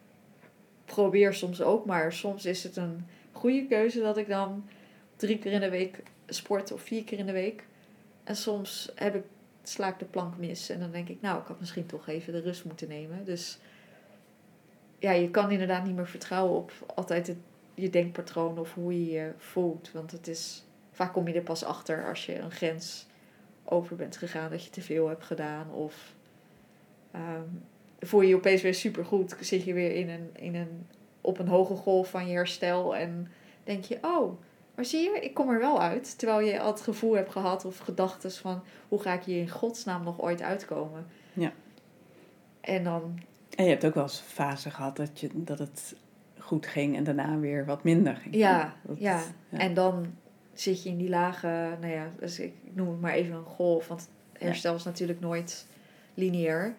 [0.84, 4.64] probeer soms ook, maar soms is het een goede keuze dat ik dan
[5.16, 7.64] drie keer in de week sport of vier keer in de week.
[8.24, 9.24] En soms heb ik,
[9.62, 10.68] sla ik de plank mis.
[10.68, 13.24] En dan denk ik, nou, ik had misschien toch even de rust moeten nemen.
[13.24, 13.58] Dus
[14.98, 17.36] ja, je kan inderdaad niet meer vertrouwen op altijd het,
[17.74, 19.90] je denkpatroon of hoe je je voelt.
[19.92, 23.06] Want het is, vaak kom je er pas achter als je een grens
[23.64, 24.50] over bent gegaan.
[24.50, 25.70] Dat je te veel hebt gedaan.
[25.70, 26.14] Of
[27.14, 27.62] um,
[28.00, 29.36] voel je je opeens weer supergoed.
[29.40, 30.86] Zit je weer in een, in een,
[31.20, 32.96] op een hoge golf van je herstel.
[32.96, 33.30] En
[33.64, 34.40] denk je, oh...
[34.76, 36.18] Maar zie je, ik kom er wel uit.
[36.18, 38.62] Terwijl je al het gevoel hebt gehad of gedachten van...
[38.88, 41.06] hoe ga ik hier in godsnaam nog ooit uitkomen?
[41.32, 41.52] Ja.
[42.60, 43.18] En dan...
[43.56, 45.94] En je hebt ook wel eens fase gehad dat, je, dat het
[46.38, 48.34] goed ging en daarna weer wat minder ging.
[48.34, 49.22] Ja, dat, ja.
[49.48, 49.58] ja.
[49.58, 50.14] En dan
[50.52, 51.76] zit je in die lage...
[51.80, 53.88] Nou ja, dus ik noem het maar even een golf.
[53.88, 55.66] Want herstel is natuurlijk nooit
[56.14, 56.74] lineair.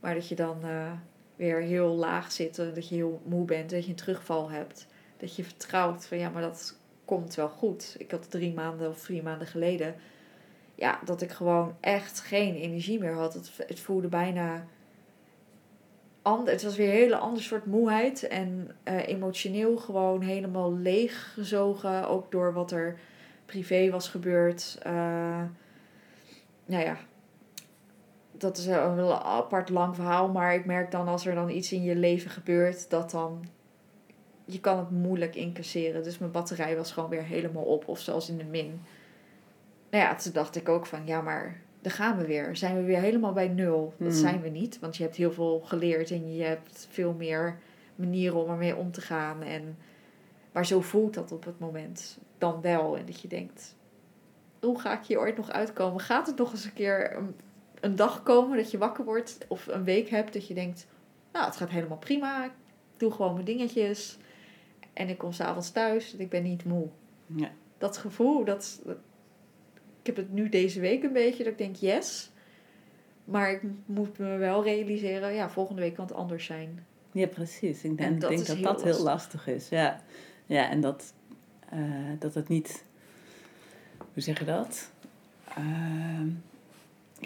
[0.00, 0.92] Maar dat je dan uh,
[1.36, 2.56] weer heel laag zit.
[2.56, 3.70] Dat je heel moe bent.
[3.70, 4.86] Dat je een terugval hebt.
[5.16, 7.94] Dat je vertrouwt van ja, maar dat komt wel goed.
[7.98, 9.94] Ik had drie maanden of vier maanden geleden,
[10.74, 13.34] ja, dat ik gewoon echt geen energie meer had.
[13.34, 14.66] Het, het voelde bijna
[16.22, 21.32] ander, het was weer een hele ander soort moeheid en uh, emotioneel gewoon helemaal leeg
[21.34, 22.98] gezogen, ook door wat er
[23.44, 24.78] privé was gebeurd.
[24.86, 25.42] Uh,
[26.66, 26.96] nou ja,
[28.32, 31.82] dat is een apart lang verhaal, maar ik merk dan als er dan iets in
[31.82, 33.44] je leven gebeurt, dat dan
[34.48, 36.02] je kan het moeilijk incasseren.
[36.02, 37.88] Dus mijn batterij was gewoon weer helemaal op.
[37.88, 38.80] Of zelfs in de min.
[39.90, 42.56] nou ja, toen dacht ik ook van, ja, maar daar gaan we weer.
[42.56, 43.94] Zijn we weer helemaal bij nul?
[43.98, 44.16] Dat Mhm.
[44.18, 47.58] zijn we niet, want je hebt heel veel geleerd en je hebt veel meer
[47.94, 49.42] manieren om ermee om te gaan.
[49.42, 49.76] En,
[50.52, 52.96] maar zo voelt dat op het moment dan wel.
[52.96, 53.76] En dat je denkt,
[54.60, 56.00] hoe ga ik hier ooit nog uitkomen?
[56.00, 57.34] Gaat het nog eens een keer een,
[57.80, 60.86] een dag komen dat je wakker wordt of een week hebt dat je denkt,
[61.32, 62.44] nou, het gaat helemaal prima.
[62.44, 62.52] Ik
[62.96, 64.16] doe gewoon mijn dingetjes
[64.96, 66.88] en ik kom s'avonds thuis en ik ben niet moe.
[67.26, 67.50] Ja.
[67.78, 68.96] Dat gevoel, dat, dat-
[70.00, 72.30] ik heb het nu deze week een beetje dat ik denk, yes.
[73.24, 76.86] Maar ik moet me wel realiseren, ja, volgende week kan het anders zijn.
[77.12, 77.82] Ja, precies.
[77.84, 79.46] Ik En denk, dat denk dat heel dat heel lastig.
[79.46, 79.68] is.
[79.68, 80.00] Ja,
[80.46, 81.14] ja en dat,
[81.68, 81.80] eh,
[82.18, 82.84] dat het niet...
[84.12, 84.90] Hoe zeg je dat?
[85.56, 86.28] Ehm,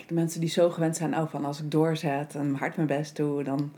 [0.07, 3.17] de mensen die zo gewend zijn, oh, van als ik doorzet en hard mijn best
[3.17, 3.73] doe, dan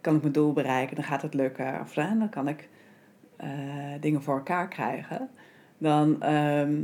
[0.00, 1.80] kan ik mijn doel bereiken, dan gaat het lukken.
[1.80, 2.68] Of dan kan ik
[3.38, 3.50] eh,
[4.00, 5.28] dingen voor elkaar krijgen.
[5.78, 6.82] Dan ehm,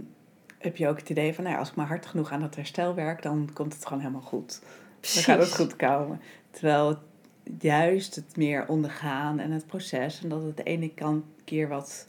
[0.59, 2.57] heb je ook het idee van, nou ja, als ik maar hard genoeg aan dat
[2.57, 4.63] herstel werk, dan komt het gewoon helemaal goed.
[5.01, 6.21] Dan gaat het goed komen.
[6.51, 6.99] Terwijl
[7.61, 10.23] juist het meer ondergaan en het proces.
[10.23, 12.09] En dat het de ene kant keer wat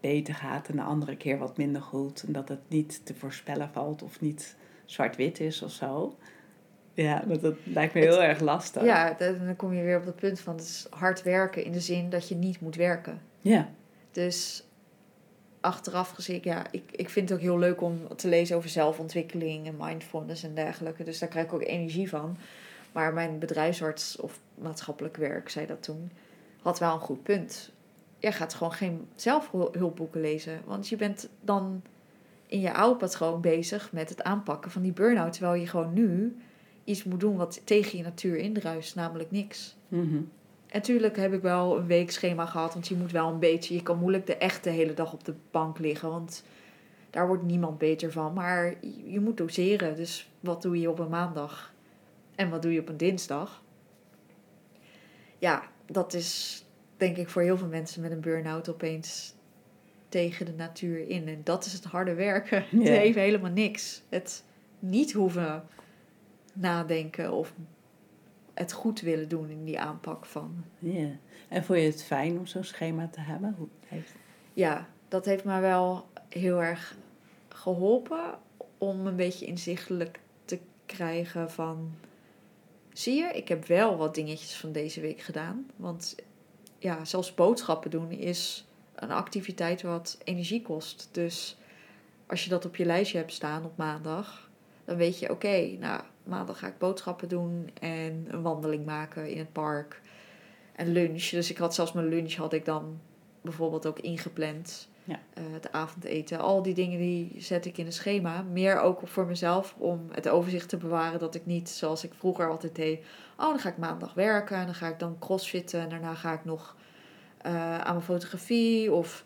[0.00, 2.22] beter gaat en de andere keer wat minder goed.
[2.22, 6.16] En dat het niet te voorspellen valt of niet zwart-wit is of zo.
[7.02, 8.84] Ja, dat, dat lijkt me heel erg lastig.
[8.84, 11.80] Ja, dan kom je weer op het punt van het is hard werken in de
[11.80, 13.20] zin dat je niet moet werken.
[13.40, 13.68] Ja.
[14.12, 14.64] Dus
[15.60, 19.66] achteraf gezien, ja, ik, ik vind het ook heel leuk om te lezen over zelfontwikkeling
[19.66, 21.04] en mindfulness en dergelijke.
[21.04, 22.36] Dus daar krijg ik ook energie van.
[22.92, 26.10] Maar mijn bedrijfsarts of maatschappelijk werk, zei dat toen,
[26.62, 27.70] had wel een goed punt.
[28.18, 30.60] Je gaat gewoon geen zelfhulpboeken lezen.
[30.64, 31.82] Want je bent dan
[32.46, 35.32] in je oude patroon bezig met het aanpakken van die burn-out.
[35.32, 36.36] Terwijl je gewoon nu
[36.88, 39.76] iets moet doen wat tegen je natuur indruist, namelijk niks.
[39.88, 40.20] Mhm.
[40.66, 43.82] En tuurlijk heb ik wel een weekschema gehad, want je moet wel een beetje, je
[43.82, 46.44] kan moeilijk de echte hele dag op de bank liggen, want
[47.10, 48.32] daar wordt niemand beter van.
[48.32, 48.74] Maar
[49.04, 51.72] je- moet doseren, dus wat doe je op een maandag
[52.34, 53.62] en wat doe je op een dinsdag?
[55.38, 56.64] Ja, dat is
[56.96, 59.34] denk ik voor heel veel mensen met een burn-out opeens
[60.08, 61.28] tegen de natuur in.
[61.28, 62.64] En dat is het harde werken.
[62.70, 62.92] Het Ja.
[62.92, 64.02] heeft helemaal niks.
[64.08, 64.44] Het
[64.78, 65.64] niet hoeven
[66.60, 67.54] nadenken of
[68.54, 70.64] het goed willen doen in die aanpak van.
[70.78, 71.08] Ja.
[71.48, 73.54] En vond je het fijn om zo'n schema te hebben?
[73.58, 74.12] Hoe heeft...
[74.52, 76.96] Ja, dat heeft mij wel heel erg
[77.48, 78.38] geholpen
[78.78, 81.94] om een beetje inzichtelijk te krijgen van...
[82.92, 85.70] Zie je, ik heb wel wat dingetjes van deze week gedaan.
[85.76, 86.16] Want
[86.78, 91.08] ja, zelfs boodschappen doen is een activiteit wat energie kost.
[91.12, 91.56] Dus
[92.26, 94.50] als je dat op je lijstje hebt staan op maandag,
[94.84, 99.38] dan weet je, oké, nou, maandag ga ik boodschappen doen en een wandeling maken in
[99.38, 100.00] het park.
[100.72, 101.28] En lunch.
[101.28, 103.00] Dus ik had zelfs mijn lunch had ik dan
[103.40, 104.88] bijvoorbeeld ook ingepland.
[105.04, 105.20] Ja.
[105.34, 106.38] Eh, het avondeten.
[106.38, 108.42] Al die dingen die zet ik in een schema.
[108.42, 111.18] Meer ook voor mezelf om het overzicht te bewaren.
[111.18, 113.04] Dat ik niet zoals ik vroeger altijd deed.
[113.36, 114.56] Oh, dan ga ik maandag werken.
[114.56, 115.80] En dan ga ik dan crossfitten.
[115.80, 116.76] En daarna ga ik nog
[117.38, 118.92] eh, aan mijn fotografie.
[118.92, 119.24] Of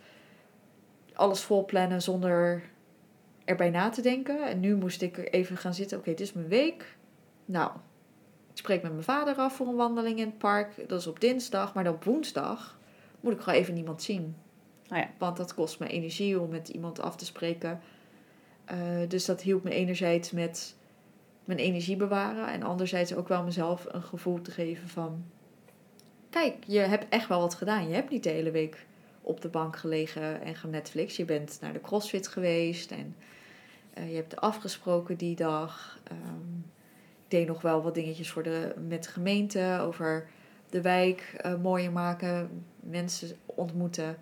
[1.15, 2.63] alles vol plannen zonder
[3.45, 4.47] erbij na te denken.
[4.47, 5.99] En nu moest ik er even gaan zitten.
[5.99, 6.97] Oké, dit is mijn week.
[7.45, 7.71] Nou,
[8.51, 10.89] ik spreek met mijn vader af voor een wandeling in het park.
[10.89, 11.75] Dat is op dinsdag.
[11.75, 12.79] Maar dan op woensdag
[13.21, 14.37] moet ik gewoon even niemand zien.
[14.91, 15.11] Oh ja.
[15.19, 17.81] Want dat kost me energie om met iemand af te spreken.
[18.65, 18.79] Eh,
[19.09, 20.77] dus dat hielp me enerzijds met
[21.45, 22.47] mijn energie bewaren.
[22.47, 25.25] En anderzijds ook wel mezelf een gevoel te geven van...
[26.31, 27.89] Kijk, je hebt echt wel wat gedaan.
[27.89, 28.87] Je hebt niet de hele week
[29.23, 31.17] op de bank gelegen en gaan Netflix.
[31.17, 33.17] Je bent naar de CrossFit geweest en
[33.95, 35.99] eh, je hebt afgesproken die dag.
[36.05, 36.57] Ehm,
[37.25, 40.29] ik deed nog wel wat dingetjes voor de, met de gemeente over
[40.71, 44.17] de wijk eh, mooier maken, mensen ontmoeten.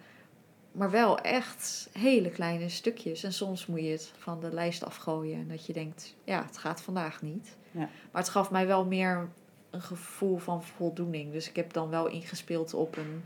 [0.73, 3.23] Maar wel echt hele kleine stukjes.
[3.23, 5.39] En soms moet je het van de lijst afgooien.
[5.39, 7.57] En dat je denkt, ja, het gaat vandaag niet.
[7.71, 7.89] Ja.
[8.11, 9.29] Maar het gaf mij wel meer
[9.71, 11.33] een gevoel van voldoening.
[11.33, 13.23] Dus ik heb dan wel ingespeeld op een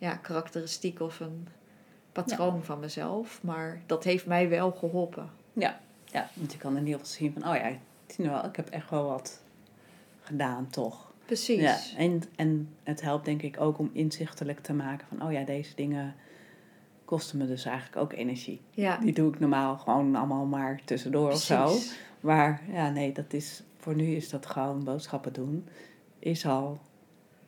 [0.00, 1.48] ja, karakteristiek of een
[2.12, 3.42] patroon van mezelf.
[3.42, 5.30] Maar dat heeft mij wel geholpen.
[5.52, 7.72] Ja, want je kan in ieder geval zien van, oh ja,
[8.16, 9.42] wel, ik heb echt wel wat
[10.22, 11.12] gedaan, toch?
[11.24, 11.60] Precies.
[11.60, 15.44] Ja, en, en het helpt denk ik ook om inzichtelijk te maken van, oh ja,
[15.44, 16.14] deze dingen
[17.04, 18.60] kosten me dus eigenlijk ook energie.
[18.70, 18.96] ja.
[18.96, 21.76] Die doe ik normaal gewoon allemaal maar tussendoor of zo.
[22.20, 25.68] Maar ja, nee, dat is, voor nu is dat gewoon boodschappen doen,
[26.18, 26.80] is al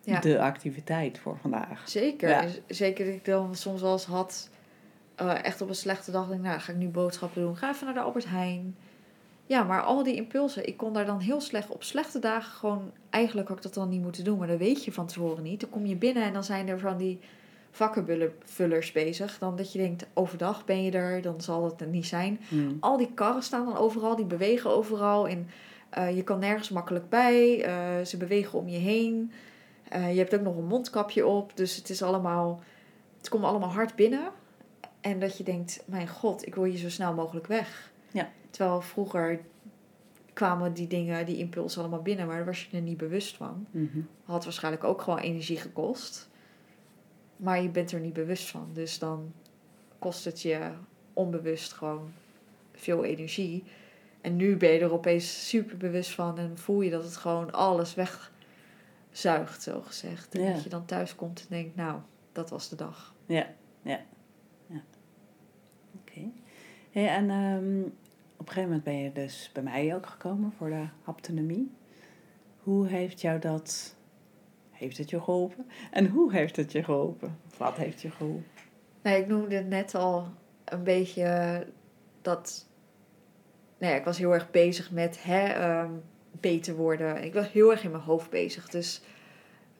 [0.04, 0.20] Ja.
[0.20, 1.88] de activiteit voor vandaag.
[1.88, 2.28] Zeker.
[2.28, 2.44] Ja.
[2.66, 4.50] Zeker dat ik dan soms wel eens had,
[5.14, 7.56] eh, echt op een slechte dag, denk ik, nou ga ik nu boodschappen doen.
[7.56, 8.76] Ga even naar de Albert Heijn.
[9.46, 12.90] Ja, maar al die impulsen, ik kon daar dan heel slecht op slechte dagen gewoon,
[13.10, 15.60] eigenlijk had ik dat dan niet moeten doen, maar dat weet je van tevoren niet.
[15.60, 17.18] Dan kom je binnen en dan zijn er van die
[17.70, 19.38] vakkenvullers bezig.
[19.38, 22.40] Dan dat je denkt, overdag ben je er, dan zal het er niet zijn.
[22.48, 22.76] Mm.
[22.80, 25.28] Al die karren staan dan overal, die bewegen overal.
[25.28, 25.48] En
[25.90, 27.64] eh, je kan nergens makkelijk bij.
[27.64, 29.32] Eh, ze bewegen om je heen.
[29.92, 31.56] Eh, je hebt ook nog een mondkapje op.
[31.56, 32.62] Dus het is allemaal.
[33.18, 34.30] Het komt allemaal hard binnen.
[35.00, 37.92] En dat je denkt, mijn god, ik wil hier zo snel mogelijk weg.
[38.10, 38.30] Ja.
[38.50, 39.40] Terwijl vroeger
[40.32, 43.66] kwamen die dingen, die impulsen allemaal binnen, maar daar was je er niet bewust van.
[43.70, 44.00] Mhm.
[44.24, 46.28] Had waarschijnlijk ook gewoon energie gekost.
[47.36, 48.68] Maar je bent er niet bewust van.
[48.72, 49.32] Dus dan
[49.98, 50.70] kost het je
[51.12, 52.12] onbewust gewoon
[52.72, 53.64] veel energie.
[54.20, 57.50] En nu ben je er opeens super bewust van en voel je dat het gewoon
[57.50, 57.94] alles
[59.12, 60.34] wegzuigt, zo gezegd.
[60.34, 60.52] En Ja.
[60.52, 62.00] dat je dan thuis komt en denkt, nou,
[62.32, 63.14] dat was de dag.
[63.26, 63.46] Ja,
[63.82, 64.00] ja,
[64.66, 64.80] ja.
[66.00, 66.20] Oké.
[66.90, 67.80] Hey, en ehm,
[68.36, 71.70] op een gegeven moment ben je dus bij mij ook gekomen voor de haptonomie.
[72.58, 73.96] Hoe heeft jou dat,
[74.70, 75.66] heeft het je geholpen?
[75.90, 77.38] En hoe heeft het je geholpen?
[77.46, 78.46] Of wat heeft je geholpen?
[79.02, 80.28] Nee, ik noemde het net al
[80.64, 81.66] een beetje
[82.22, 82.66] dat.
[83.78, 85.92] Nou ja, ik was heel erg bezig met hè, ehm,
[86.40, 87.24] beter worden.
[87.24, 88.68] Ik was heel erg in mijn hoofd bezig.
[88.68, 89.02] Dus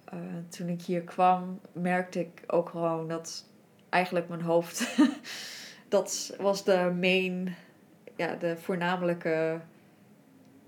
[0.05, 3.45] eh, toen ik hier kwam, merkte ik ook gewoon dat
[3.89, 4.97] eigenlijk mijn hoofd.
[5.89, 7.55] dat was de main,
[8.17, 9.61] ja, de voornamelijke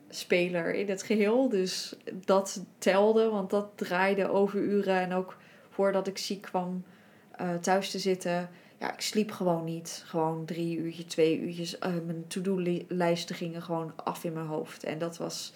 [0.08, 1.48] speler in het geheel.
[1.48, 5.00] Dus dat telde, want dat draaide overuren.
[5.00, 5.36] En ook
[5.70, 6.84] voordat ik ziek kwam
[7.30, 8.48] eh, thuis te zitten.
[8.78, 10.02] Ja, ik sliep gewoon niet.
[10.06, 11.78] Gewoon drie uurtjes, twee uurtjes.
[11.78, 14.84] Eh, mijn to-do-lijsten gingen gewoon af in mijn hoofd.
[14.84, 15.52] En dat was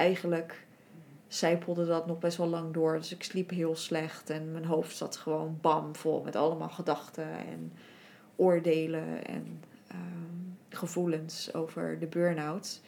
[0.00, 0.68] eigenlijk...
[1.28, 2.96] Zijpelde dat nog best wel lang door.
[2.96, 4.30] Dus ik sliep heel slecht.
[4.30, 7.72] En mijn hoofd zat gewoon bam vol met allemaal gedachten en
[8.36, 12.80] oordelen en ehm, gevoelens over de burn-out.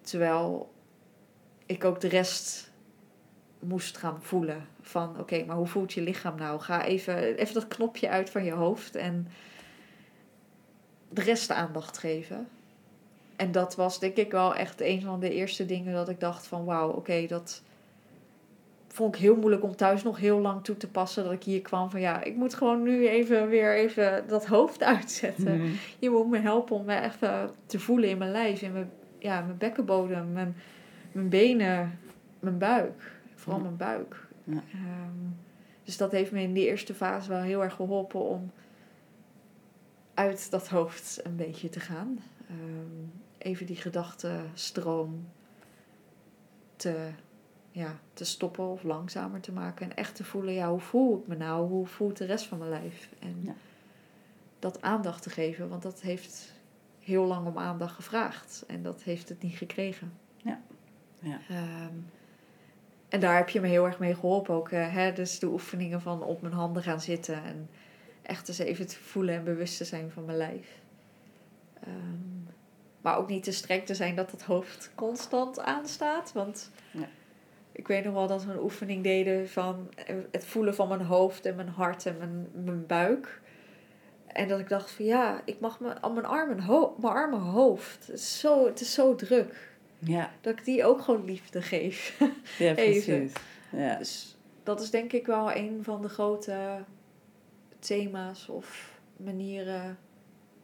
[0.00, 0.72] Terwijl
[1.66, 2.70] ik ook de rest
[3.58, 4.66] moest gaan voelen.
[4.80, 6.60] Van oké, maar hoe voelt je lichaam nou?
[6.60, 9.28] Ga even, even dat knopje uit van je hoofd en
[11.08, 12.48] de rest aandacht geven.
[13.36, 16.46] En dat was denk ik wel echt een van de eerste dingen dat ik dacht
[16.46, 17.62] van wauw, oké, dat
[18.94, 21.24] vond ik heel moeilijk om thuis nog heel lang toe te passen.
[21.24, 24.82] Dat ik hier kwam van ja, ik moet gewoon nu even weer even dat hoofd
[24.94, 25.56] uitzetten.
[25.56, 25.72] Mhm.
[25.98, 29.40] Je moet me helpen om me even te voelen in mijn lijf, in mijn, ja,
[29.40, 30.56] mijn bekkenbodem, mijn,
[31.12, 31.98] mijn benen,
[32.40, 33.12] mijn buik.
[33.34, 34.26] Vooral mijn buik.
[34.44, 34.62] Ja.
[34.72, 35.30] Ehm,
[35.84, 38.50] dus dat heeft me in die eerste fase wel heel erg geholpen om
[40.14, 42.18] uit dat hoofd een beetje te gaan.
[42.48, 45.28] Ehm, even die gedachtenstroom
[46.76, 47.08] te,
[47.70, 49.90] ja, te stoppen of langzamer te maken.
[49.90, 51.68] En echt te voelen, ja, hoe voel ik me nou?
[51.68, 53.08] Hoe voelt de rest van mijn lijf?
[53.18, 53.54] En Ja.
[54.58, 56.52] dat aandacht te geven, want dat heeft
[57.00, 58.64] heel lang om aandacht gevraagd.
[58.66, 60.12] En dat heeft het niet gekregen.
[60.36, 60.60] Ja.
[61.20, 61.38] Ja.
[61.48, 61.94] Ehm,
[63.08, 64.68] en daar heb je me heel erg mee geholpen ook.
[64.70, 65.12] eh, hè?
[65.12, 67.44] Dus de oefeningen van op mijn handen gaan zitten.
[67.44, 67.68] En
[68.22, 70.80] echt eens even te voelen en bewust te zijn van mijn lijf.
[71.80, 72.52] Ehm,
[73.04, 76.32] maar ook niet te streng te zijn dat het hoofd constant aanstaat.
[76.32, 77.08] Want Ja.
[77.72, 79.88] ik weet nog wel dat we een oefening deden van
[80.30, 83.40] het voelen van mijn hoofd en mijn hart en mijn, mijn buik.
[84.26, 88.06] En dat ik dacht van ja, ik mag mijn, mijn armen, ho mijn arme hoofd.
[88.06, 89.72] Het is, zo, het is zo druk.
[89.98, 92.18] Ja, Dat ik die ook gewoon liefde geef.
[92.58, 93.32] ja precies.
[93.72, 93.96] Ja.
[93.96, 96.84] Dus dat is denk ik wel een van de grote
[97.78, 99.98] thema's of manieren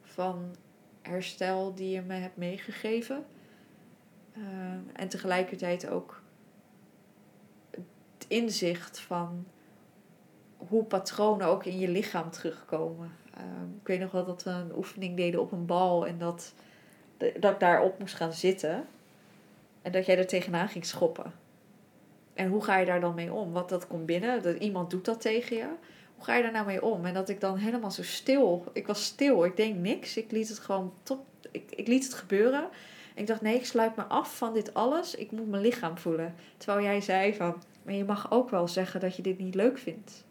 [0.03, 0.55] van
[1.01, 3.25] herstel die je me hebt meegegeven.
[4.33, 4.41] Eh,
[4.93, 6.21] en tegelijkertijd ook
[8.17, 9.45] het inzicht van
[10.57, 13.11] hoe patronen ook in je lichaam terugkomen.
[13.33, 13.43] Eh,
[13.81, 16.53] ik weet nog wel dat we een oefening deden op een bal en dat,
[17.17, 18.87] dat ik daarop moest gaan zitten.
[19.81, 21.33] En dat jij er tegenaan ging schoppen.
[22.33, 23.51] En hoe ga je daar dan mee om?
[23.51, 25.67] Want dat komt binnen, dat iemand doet dat tegen je.
[26.21, 27.05] Hoe ga je daar nou mee om?
[27.05, 30.17] En dat ik dan helemaal zo stil, ik was stil, ik deed niks.
[30.17, 32.63] Ik liet het gewoon top, ik, ik liet het gebeuren.
[33.15, 35.15] En ik dacht, nee, ik sluit me af van dit alles.
[35.15, 36.35] Ik moet mijn lichaam voelen.
[36.57, 39.77] Terwijl jij zei van, maar je mag ook wel zeggen dat je dit niet leuk
[39.77, 40.25] vindt.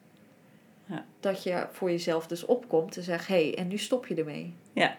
[0.86, 1.04] Ja.
[1.20, 4.54] Dat je voor jezelf dus opkomt en zegt, hé, hey, en nu stop je ermee.
[4.72, 4.96] Ja.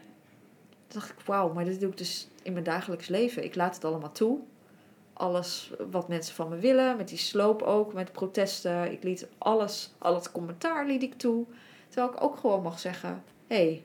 [0.88, 3.44] Toen dacht ik, wauw, maar dit doe ik dus in mijn dagelijks leven.
[3.44, 4.40] Ik laat het allemaal toe.
[5.14, 8.92] Alles wat mensen van me willen, met die sloop ook, met protesten.
[8.92, 11.46] Ik liet alles, al het commentaar liet ik toe.
[11.88, 13.84] Terwijl ik ook gewoon mag zeggen, hé, hey,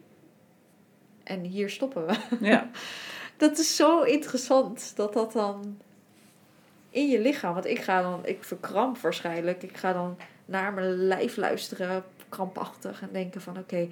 [1.24, 2.16] en hier stoppen we.
[2.40, 2.70] Ja.
[3.36, 5.78] Dat is zo interessant dat dat dan
[6.90, 9.62] in je lichaam, want ik ga dan, ik verkramp waarschijnlijk.
[9.62, 13.88] Ik ga dan naar mijn lijf luisteren, krampachtig en denken van oké,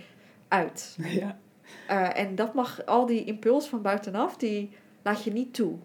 [0.48, 0.96] uit.
[0.98, 1.38] ja.
[1.86, 4.70] Eh, en dat mag, al die impuls van buitenaf, die
[5.02, 5.78] laat je niet toe.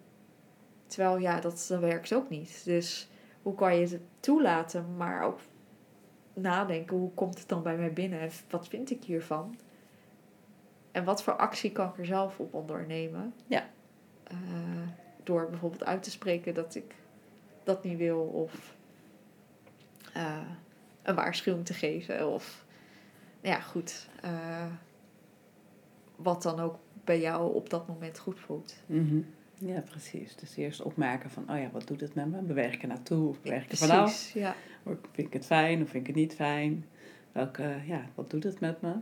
[0.90, 2.62] Terwijl ja, dat, dat werkt ook niet.
[2.66, 3.10] Dus
[3.42, 5.40] hoe kan je het toelaten, maar ook
[6.34, 8.20] nadenken, hoe komt het dan bij mij binnen?
[8.20, 9.58] En wat vind ik hiervan?
[10.92, 13.34] En wat voor actie kan ik er zelf op ondernemen?
[13.48, 13.70] Ja.
[14.24, 14.38] Eh,
[15.24, 16.96] door bijvoorbeeld uit te spreken dat ik
[17.64, 18.20] dat niet wil.
[18.20, 18.76] Of
[20.14, 20.48] eh,
[21.04, 22.28] een waarschuwing te geven.
[22.28, 22.66] Of,
[23.42, 24.10] nou ja, goed.
[24.22, 24.66] eh,
[26.16, 28.76] wat dan ook bij jou op dat moment goed voelt.
[28.86, 29.22] Mhm.
[29.60, 30.36] Ja, precies.
[30.36, 32.42] Dus eerst opmerken van, oh ja, wat doet het met me?
[32.42, 34.04] Beweeg ik er naartoe of beweeg ik er vanaf?
[34.04, 34.56] Precies, ja.
[34.84, 36.86] Of Vind ik het fijn of vind ik het niet fijn?
[37.32, 38.94] Welke, ja, wat doet het met me?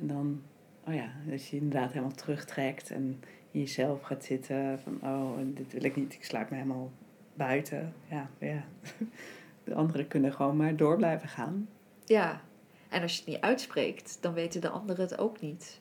[0.00, 0.42] En dan,
[0.86, 3.20] oh ja, als je inderdaad helemaal terugtrekt en
[3.50, 6.90] in jezelf gaat zitten van, oh, dit wil ik niet, ik sluit me helemaal
[7.34, 7.92] buiten.
[8.10, 8.64] Ja, ja.
[9.64, 11.68] De anderen kunnen gewoon maar door blijven gaan.
[12.04, 12.40] Ja,
[12.88, 15.80] en als je het niet uitspreekt, dan weten de anderen het ook niet.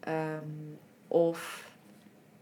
[0.00, 0.48] Ehm,
[1.08, 1.69] of,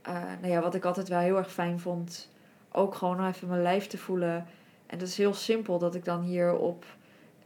[0.03, 2.31] eh, nou ja, wat ik altijd wel heel erg fijn vond,
[2.73, 4.47] ook gewoon even mijn lijf te voelen.
[4.87, 6.85] En dat is heel simpel, dat ik dan hier op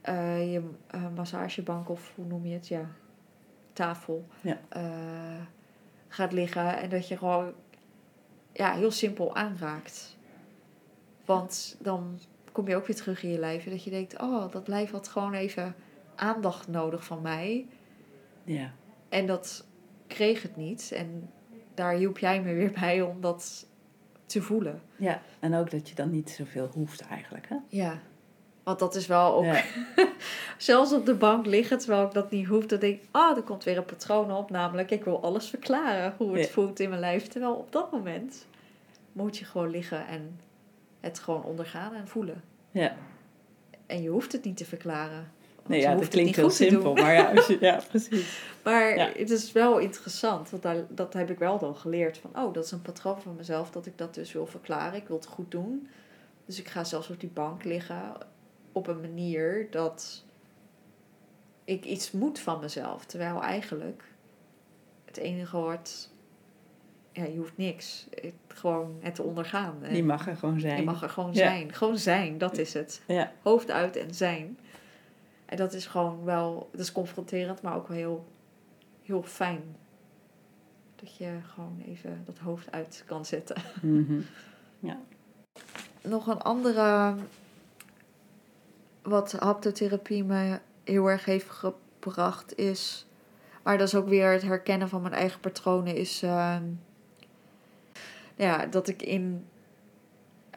[0.01, 2.89] eh, je eh, massagebank of hoe noem je het, ja,
[3.73, 4.59] tafel Ja.
[6.07, 6.77] gaat liggen.
[6.77, 7.53] En dat je gewoon,
[8.51, 10.17] ja, heel simpel aanraakt.
[11.25, 12.19] Want dan
[12.51, 13.65] kom je ook weer terug in je lijf.
[13.65, 15.75] En dat je denkt, oh, dat lijf had gewoon even
[16.15, 17.65] aandacht nodig van mij.
[18.43, 18.71] Ja,
[19.09, 19.65] En dat
[20.07, 20.91] kreeg het niet.
[20.91, 21.29] En
[21.73, 23.65] daar hielp jij me weer bij om dat
[24.25, 24.81] te voelen.
[24.95, 25.21] ja.
[25.39, 27.55] En ook dat je dan niet zoveel hoeft eigenlijk, hè?
[27.67, 27.99] Ja.
[28.63, 29.43] Want dat is wel ook...
[29.43, 29.63] Ja.
[30.57, 32.65] Zelfs op de bank liggen, terwijl ik dat niet hoef.
[32.65, 34.49] Dan denk ik, ah, er komt weer een patroon op.
[34.49, 36.51] Namelijk, ik wil alles verklaren hoe het Ja.
[36.51, 37.27] voelt in mijn lijf.
[37.27, 38.45] Terwijl op dat moment
[39.11, 40.39] moet je gewoon liggen en
[40.99, 42.43] het gewoon ondergaan en voelen.
[42.71, 42.95] Ja.
[43.85, 45.31] En je hoeft het niet te verklaren.
[45.67, 48.39] Nee, je ja, dat klinkt heel simpel, maar ja, je, ja, precies.
[48.63, 49.09] Maar Ja.
[49.15, 52.17] het is wel interessant, want daar, dat heb ik wel dan geleerd.
[52.17, 54.99] Van, oh, dat is een patroon van mezelf, dat ik dat dus wil verklaren.
[54.99, 55.87] Ik wil het goed doen.
[56.45, 58.13] Dus ik ga zelfs op die bank liggen
[58.71, 60.23] op een manier dat
[61.63, 63.05] ik iets moet van mezelf.
[63.05, 64.03] Terwijl eigenlijk
[65.05, 66.11] het enige wordt,
[67.11, 68.07] ja, je hoeft niks.
[68.21, 69.77] Het, gewoon het te ondergaan.
[69.81, 70.77] En Die mag er gewoon zijn.
[70.77, 71.47] je mag er gewoon Ja.
[71.47, 71.73] zijn.
[71.73, 73.01] Gewoon zijn, dat is het.
[73.07, 73.31] Ja.
[73.41, 74.57] Hoofd uit en zijn.
[75.53, 78.25] En dat is gewoon wel, dat is confronterend, maar ook wel heel,
[79.01, 79.75] heel fijn.
[80.95, 83.55] Dat je gewoon even dat hoofd uit kan zetten.
[83.81, 84.19] Mhm.
[86.01, 87.15] Nog een andere,
[89.01, 93.05] wat haptotherapie me heel erg heeft gebracht is,
[93.63, 96.63] maar dat is ook weer het herkennen van mijn eigen patronen, is ehm,
[98.35, 99.45] ja, dat ik in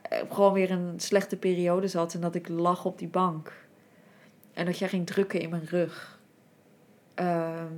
[0.03, 3.66] eh, gewoon weer een slechte periode zat en dat ik lag op die bank.
[4.57, 6.21] En dat jij ging drukken in mijn rug.
[7.15, 7.73] Ehm,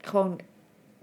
[0.00, 0.40] gewoon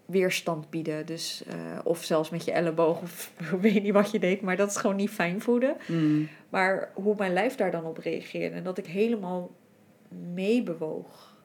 [0.05, 1.05] weerstand bieden.
[1.05, 4.69] Dus, eh, of zelfs met je elleboog, of weet niet wat je deed, maar dat
[4.69, 5.77] is gewoon niet fijn voelen.
[5.87, 6.29] Mm.
[6.49, 9.51] Maar hoe mijn lijf daar dan op reageerde en dat ik helemaal
[10.33, 11.37] meebewoog.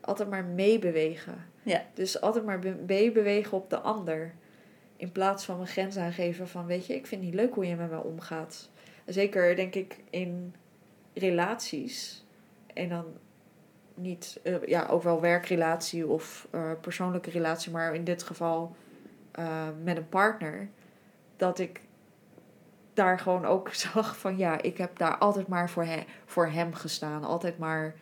[0.00, 1.44] Altijd maar meebewegen.
[1.62, 1.84] Ja.
[1.94, 4.34] Dus altijd maar be- meebewegen op de ander.
[4.96, 7.66] In plaats van mijn grens aangeven van, weet je, ik vind het niet leuk hoe
[7.66, 8.70] je met mij omgaat.
[9.06, 10.54] Zeker denk ik in
[11.14, 12.23] relaties.
[12.74, 13.04] En dan
[13.94, 18.76] niet, eh, ja, ook wel werkrelatie of eh, persoonlijke relatie, maar in dit geval
[19.30, 20.68] eh, met een partner.
[21.36, 21.80] Dat ik
[22.94, 26.74] daar gewoon ook zag van, ja, ik heb daar altijd maar voor, he- voor hem
[26.74, 27.24] gestaan.
[27.24, 27.94] Altijd maar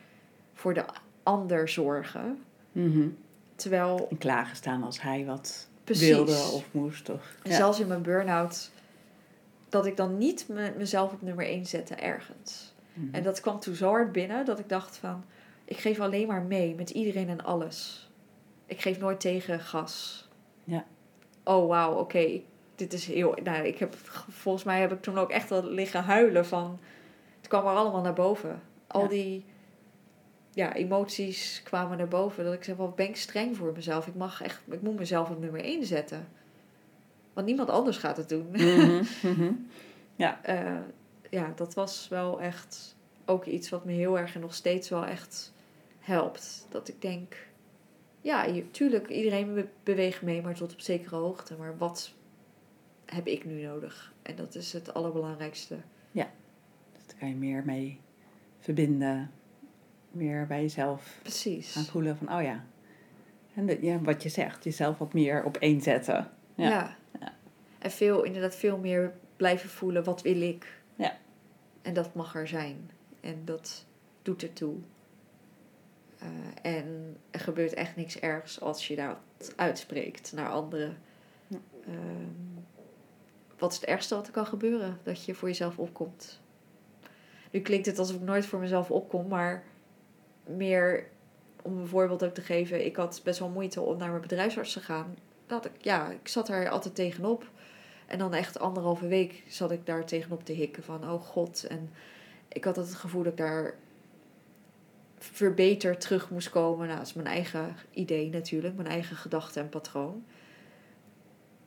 [0.55, 0.85] voor de
[1.23, 2.43] ander zorgen.
[2.73, 3.09] Mhm.
[3.55, 6.09] Terwijl En klaargestaan als hij wat Precies.
[6.09, 7.09] wilde of moest.
[7.11, 7.57] Of, En ja.
[7.57, 8.71] zelfs in mijn burn-out,
[9.69, 12.72] dat ik dan niet me, mezelf op nummer 1 zette ergens.
[12.95, 13.15] Mhm.
[13.15, 15.25] En dat kwam toen zo hard binnen dat ik dacht van,
[15.65, 18.11] ik geef alleen maar mee met iedereen en alles.
[18.67, 20.29] Ik geef nooit tegen gas.
[20.65, 20.85] Ja.
[21.45, 22.41] Oh wauw, oké,
[22.75, 23.95] dit is heel, nou ik heb,
[24.29, 26.79] volgens mij heb ik toen ook echt wel liggen huilen van,
[27.39, 28.61] het kwam er allemaal naar boven.
[28.87, 29.09] Al Ja.
[29.09, 29.45] die
[30.55, 32.45] ja, emoties kwamen naar boven.
[32.45, 34.07] Dat ik zeg, wat ben ik streng voor mezelf.
[34.07, 36.29] Ik mag echt, ik moet mezelf op nummer 1 zetten.
[37.33, 38.47] Want niemand anders gaat het doen.
[38.53, 39.43] Mhm, mhm.
[39.43, 39.49] Eh,
[40.17, 40.41] ja,
[41.55, 45.53] dat was wel echt ook iets wat me heel erg en nog steeds wel echt
[45.99, 46.67] helpt.
[46.71, 47.47] Dat ik denk,
[48.21, 51.57] ja, je, tuurlijk, iedereen be- beweegt mee, maar tot op zekere hoogte.
[51.57, 52.13] Maar wat
[53.07, 54.13] heb ik nu nodig?
[54.23, 55.77] En dat is het allerbelangrijkste.
[56.93, 58.01] Dus daar kan je meer mee
[58.59, 59.31] verbinden.
[60.11, 61.73] Meer bij jezelf Precies.
[61.73, 62.65] gaan voelen van, oh ja.
[63.55, 66.31] En de, ja, wat je zegt, jezelf wat meer op één zetten.
[66.55, 66.69] Ja.
[66.69, 66.97] Ja.
[67.21, 67.33] Ja.
[67.79, 70.82] En veel, inderdaad veel meer blijven voelen, wat wil ik?
[71.83, 72.91] En dat mag er zijn.
[73.21, 73.85] En dat
[74.23, 74.77] doet ertoe.
[76.19, 76.29] Eh
[76.63, 80.97] en er gebeurt echt niks ergs als je dat uitspreekt naar anderen.
[81.47, 81.59] Ja.
[81.87, 82.63] Ehm,
[83.59, 84.99] wat is het ergste wat er kan gebeuren?
[85.03, 86.41] Dat je voor jezelf opkomt.
[87.51, 89.65] nu klinkt het alsof ik nooit voor mezelf opkom, maar
[90.47, 91.07] meer
[91.63, 92.85] om een voorbeeld ook te geven.
[92.85, 95.17] Ik had best wel moeite om naar mijn bedrijfsarts te gaan.
[95.47, 97.51] Dat ik, ja, ik zat daar altijd tegenop.
[98.13, 101.65] En dan echt anderhalve week zat ik daar tegenop te hikken van, oh god.
[101.65, 101.91] En
[102.49, 103.75] ik had het gevoel dat ik daar
[105.19, 106.87] verbeterd terug moest komen.
[106.87, 110.25] Nou, dat is mijn eigen idee natuurlijk, mijn eigen gedachte en patroon.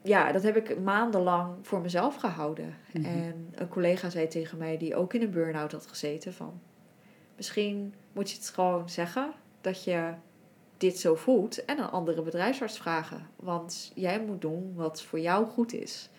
[0.02, 2.74] Ja, dat heb ik maandenlang voor mezelf gehouden.
[2.92, 3.04] Mhm.
[3.04, 6.60] En een collega zei tegen mij, die ook in een burn-out had gezeten, van...
[7.36, 10.12] Misschien moet je het gewoon zeggen dat je
[10.76, 13.26] dit zo voelt en een andere bedrijfsarts vragen.
[13.36, 16.10] Want jij moet doen wat voor jou goed is.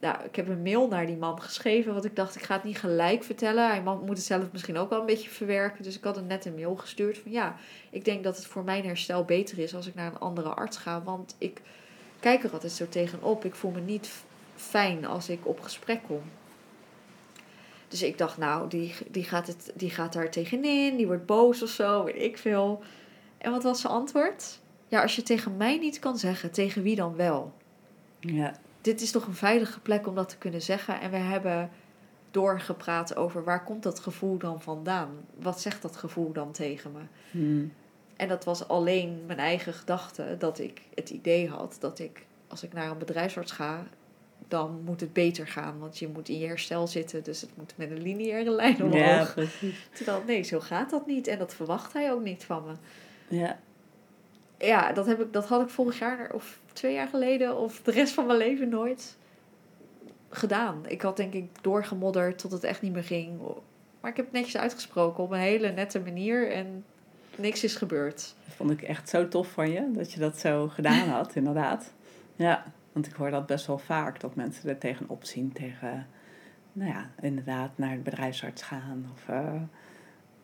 [0.00, 2.64] Nou, ik heb een mail naar die man geschreven, want ik dacht, ik ga het
[2.64, 3.68] niet gelijk vertellen.
[3.68, 5.82] Hij moet het zelf misschien ook wel een beetje verwerken.
[5.82, 7.56] Dus ik had hem net een mail gestuurd van ja,
[7.90, 10.76] ik denk dat het voor mijn herstel beter is als ik naar een andere arts
[10.76, 11.02] ga.
[11.02, 11.62] Want ik
[12.20, 13.44] kijk er altijd zo tegenop.
[13.44, 14.10] Ik voel me niet
[14.54, 16.22] fijn als ik op gesprek kom.
[17.88, 21.62] Dus ik dacht, nou, die, die, gaat het, die gaat daar tegenin, die wordt boos
[21.62, 22.82] of zo, weet ik veel.
[23.38, 24.60] En wat was zijn antwoord?
[24.88, 27.52] Ja, als je tegen mij niet kan zeggen, tegen wie dan wel?
[28.20, 28.54] Ja.
[28.86, 31.00] Dit is toch een veilige plek om dat te kunnen zeggen.
[31.00, 31.70] En we hebben
[32.30, 35.08] doorgepraat over waar komt dat gevoel dan vandaan?
[35.40, 37.00] Wat zegt dat gevoel dan tegen me?
[37.30, 37.72] Hmm.
[38.16, 42.62] En dat was alleen mijn eigen gedachte dat ik het idee had dat ik, als
[42.62, 43.86] ik naar een bedrijfsarts ga,
[44.48, 45.78] dan moet het beter gaan.
[45.78, 48.98] Want je moet in je herstel zitten, dus het moet met een lineaire lijn omhoog.
[48.98, 49.88] Ja, precies.
[49.92, 51.26] Terwijl, nee, zo gaat dat niet.
[51.26, 52.72] En dat verwacht hij ook niet van me.
[53.36, 53.58] Ja.
[54.58, 57.90] Ja, dat, heb ik, dat had ik vorig jaar of twee jaar geleden of de
[57.90, 59.16] rest van mijn leven nooit
[60.28, 60.82] gedaan.
[60.86, 63.38] Ik had denk ik doorgemodderd tot het echt niet meer ging.
[64.00, 66.84] Maar ik heb het netjes uitgesproken op een hele nette manier en
[67.36, 68.34] niks is gebeurd.
[68.44, 71.92] Dat vond ik echt zo tof van je, dat je dat zo gedaan had, inderdaad.
[72.36, 76.06] Ja, want ik hoor dat best wel vaak, dat mensen er tegenop zien tegen,
[76.72, 79.54] nou ja, inderdaad naar de bedrijfsarts gaan of eh,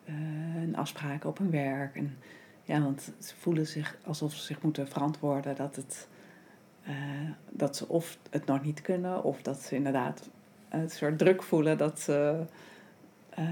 [0.05, 1.95] eh, een afspraak op hun werk.
[1.95, 2.17] En,
[2.63, 6.07] ja, want ze voelen zich alsof ze zich moeten verantwoorden dat, het,
[6.83, 6.93] eh,
[7.49, 10.29] dat ze of het nog niet kunnen, of dat ze inderdaad
[10.69, 12.45] een soort druk voelen dat ze,
[13.29, 13.45] eh,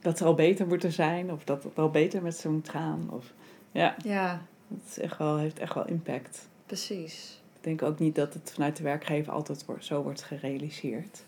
[0.00, 3.08] dat ze al beter moeten zijn, of dat het al beter met ze moet gaan.
[3.10, 3.32] Of,
[3.72, 6.48] ja, Ja, dat is echt wel, heeft echt wel impact.
[6.66, 7.40] precies.
[7.56, 11.24] Ik denk ook niet dat het vanuit de werkgever altijd zo wordt gerealiseerd.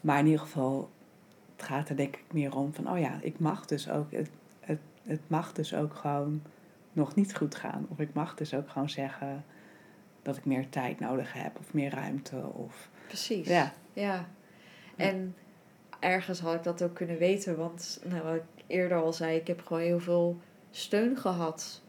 [0.00, 0.90] Maar in ieder geval,
[1.56, 4.30] het gaat er denk ik meer om van, oh ja, ik mag dus ook, het,
[4.60, 6.42] het, het mag dus ook gewoon
[6.92, 7.86] nog niet goed gaan.
[7.88, 9.44] Of ik mag dus ook gewoon zeggen
[10.28, 12.36] dat ik meer tijd nodig heb of meer ruimte.
[12.36, 13.46] Of, Precies.
[13.46, 14.28] ja, Ja.
[14.96, 15.36] En
[16.00, 19.46] ergens had ik dat ook kunnen weten, want nou, wat ik eerder al zei, ik
[19.46, 21.82] heb gewoon heel veel steun gehad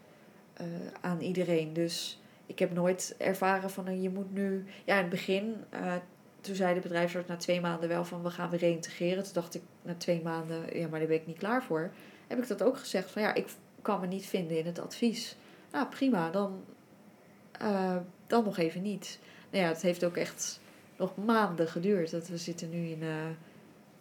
[0.54, 0.66] eh,
[1.02, 1.74] aan iedereen.
[1.74, 4.66] Dus ik heb nooit ervaren van nou, je moet nu.
[4.86, 5.96] Ja, in het begin, eh,
[6.42, 9.24] toen zei de bedrijfsarts na twee maanden wel van we gaan weer reïntegreren.
[9.24, 11.92] Toen dacht ik na twee maanden, ja, maar daar ben ik niet klaar voor.
[12.28, 13.48] Heb ik dat ook gezegd van ja, ik
[13.82, 15.36] kan me niet vinden in het advies.
[15.72, 16.64] Nou, prima, dan,
[17.52, 17.98] eh,
[18.30, 19.20] dan nog even niet.
[19.50, 20.60] Nou ja, het heeft ook echt
[20.96, 22.12] nog maanden geduurd.
[22.12, 23.08] Dat we zitten nu in, eh,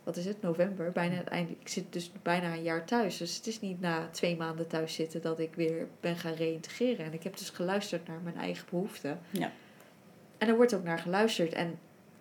[0.04, 0.92] wat is het, november.
[0.92, 1.52] Bijna het einde.
[1.60, 3.16] Ik zit dus bijna een jaar thuis.
[3.16, 7.04] Dus het is niet na twee maanden thuis zitten dat ik weer ben gaan reïntegreren.
[7.04, 9.20] En ik heb dus geluisterd naar mijn eigen behoeften.
[9.30, 9.52] Ja.
[10.38, 11.52] En er wordt ook naar geluisterd.
[11.52, 11.78] En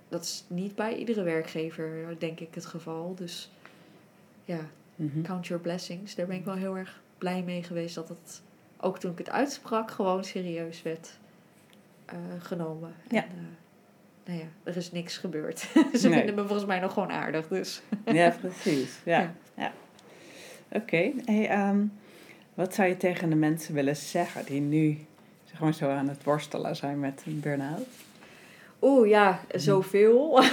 [0.10, 3.16] dat is niet bij iedere werkgever, denk ik, het geval.
[3.16, 3.52] Dus
[4.46, 5.22] ja, mhm.
[5.22, 6.16] count your blessings.
[6.16, 8.42] Daar ben ik wel heel erg blij mee geweest dat het,
[8.78, 11.18] ook toen ik het uitsprak, gewoon serieus werd
[12.40, 12.94] genomen.
[13.10, 13.24] Ja.
[13.24, 13.44] En, eh,
[14.26, 15.60] nou ja, er is niks gebeurd.
[15.94, 16.18] Ze Nee.
[16.18, 17.82] vinden me volgens mij nog gewoon aardig, dus.
[18.06, 19.00] ja, precies.
[19.06, 19.34] Ja, Ja.
[19.54, 19.72] ja.
[20.72, 21.86] Oké, hey, ehm,
[22.54, 24.98] wat zou je tegen de mensen willen zeggen die nu
[25.60, 27.88] maar zo aan het worstelen zijn met een burn-out?
[28.82, 30.42] Oeh, ja, zoveel.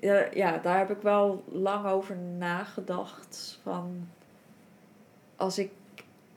[0.00, 3.58] ja, ja, daar heb ik wel lang over nagedacht.
[3.62, 4.08] Van
[5.36, 5.70] als ik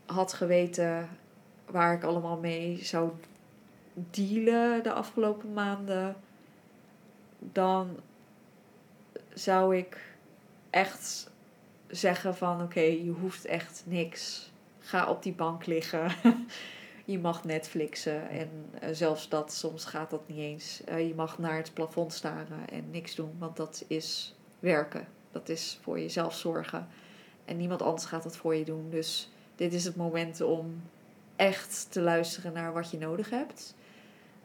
[0.05, 1.09] had geweten
[1.71, 3.11] waar ik allemaal mee zou
[3.93, 6.15] dealen de afgelopen maanden,
[7.39, 7.99] dan
[9.33, 10.15] zou ik
[10.69, 11.29] echt
[11.87, 14.51] zeggen van oké, je hoeft echt niks.
[14.79, 16.11] Ga op die bank liggen.
[17.05, 18.49] je mag Netflixen en
[18.79, 20.83] eh, zelfs dat, soms gaat dat niet eens.
[20.83, 25.07] Eh, je mag naar het plafond staren en niks doen, want dat is werken.
[25.31, 26.87] Dat is voor jezelf zorgen.
[27.45, 28.89] En niemand anders gaat dat voor je doen.
[28.89, 30.81] Dus dit is het moment om
[31.37, 33.75] echt te luisteren naar wat je nodig hebt.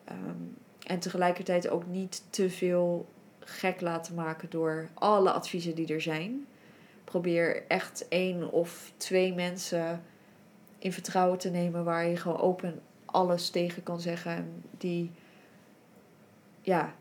[0.05, 0.41] Ehm,
[0.87, 3.07] en tegelijkertijd ook niet te veel
[3.41, 6.47] gek laten maken door alle adviezen die er zijn.
[7.05, 10.03] Probeer echt één of twee mensen
[10.79, 14.33] in vertrouwen te nemen waar je gewoon open alles tegen kan zeggen.
[14.33, 15.11] En die,
[16.61, 16.95] ja,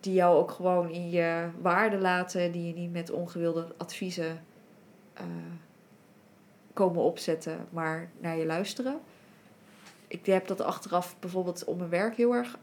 [0.00, 4.44] die jou ook gewoon in je waarde laten, die je niet met ongewilde adviezen
[5.14, 5.24] eh,
[6.80, 9.00] komen opzetten, maar naar je luisteren.
[10.06, 12.58] Ik heb dat achteraf bijvoorbeeld op mijn werk heel erg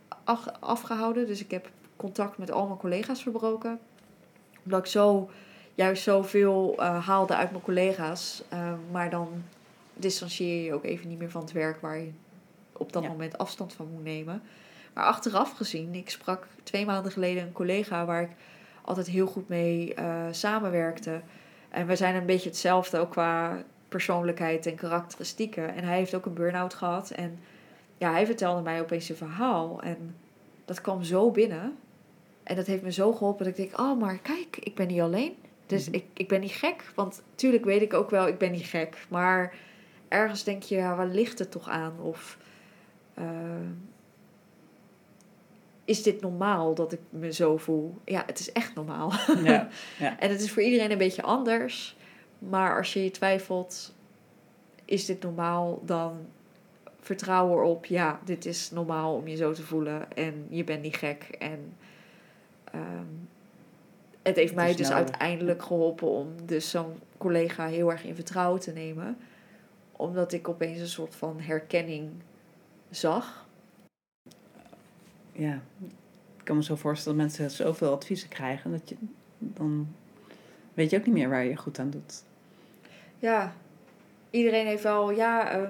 [0.60, 1.28] afgehouden.
[1.28, 3.80] Dus ik heb contact met al mijn collega's verbroken.
[4.64, 5.30] Omdat ik zo,
[5.76, 8.44] juist zoveel uh, haalde uit mijn collega's.
[8.54, 9.44] Uh, maar dan
[9.94, 12.12] distancieer je ook even niet meer van het werk waar je
[12.72, 14.42] op dat moment afstand van moet nemen.
[14.94, 18.32] Maar achteraf gezien, ik sprak twee maanden geleden een collega waar ik
[18.82, 21.22] altijd heel goed mee uh, samenwerkte.
[21.70, 25.76] En we zijn een beetje hetzelfde ook qua persoonlijkheid en karakteristieken.
[25.76, 27.10] En hij heeft ook een burn-out gehad.
[27.10, 27.40] En
[27.98, 29.82] ja, hij vertelde mij opeens een verhaal.
[29.82, 30.16] En
[30.66, 31.78] dat kwam zo binnen.
[32.44, 35.02] En dat heeft me zo geholpen dat ik denk, oh, maar kijk, ik ben niet
[35.02, 35.36] alleen.
[35.66, 35.96] Dus mhm.
[35.96, 36.92] ik, ik ben niet gek.
[36.96, 39.06] Want tuurlijk weet ik ook wel, ik ben niet gek.
[39.10, 39.56] Maar
[40.08, 42.00] ergens denk je, ja, waar ligt het toch aan?
[42.02, 42.38] Of
[43.20, 43.26] uh,
[45.86, 47.98] is dit normaal dat ik me zo voel?
[48.06, 49.14] Ja, het is echt normaal.
[49.44, 49.68] Ja,
[50.00, 50.20] ja.
[50.20, 51.97] en het is voor iedereen een beetje anders.
[52.40, 53.94] Maar als je je twijfelt,
[54.86, 56.26] is dit normaal, dan
[57.00, 60.96] vertrouw erop, ja, dit is normaal om je zo te voelen en je bent niet
[60.96, 61.24] gek.
[61.40, 61.74] En
[62.76, 63.30] um,
[64.22, 68.72] het heeft mij dus uiteindelijk geholpen om dus zo'n collega heel erg in vertrouwen te
[68.72, 69.18] nemen.
[69.92, 72.12] Omdat ik opeens een soort van herkenning
[72.90, 73.48] zag
[75.38, 75.62] ja,
[76.38, 78.96] ik kan me zo voorstellen dat mensen zoveel adviezen krijgen, dat je
[79.38, 79.88] dan
[80.74, 82.24] weet je ook niet meer waar je goed aan doet.
[83.20, 83.54] Ja,
[84.30, 85.70] iedereen heeft wel, ja, uh,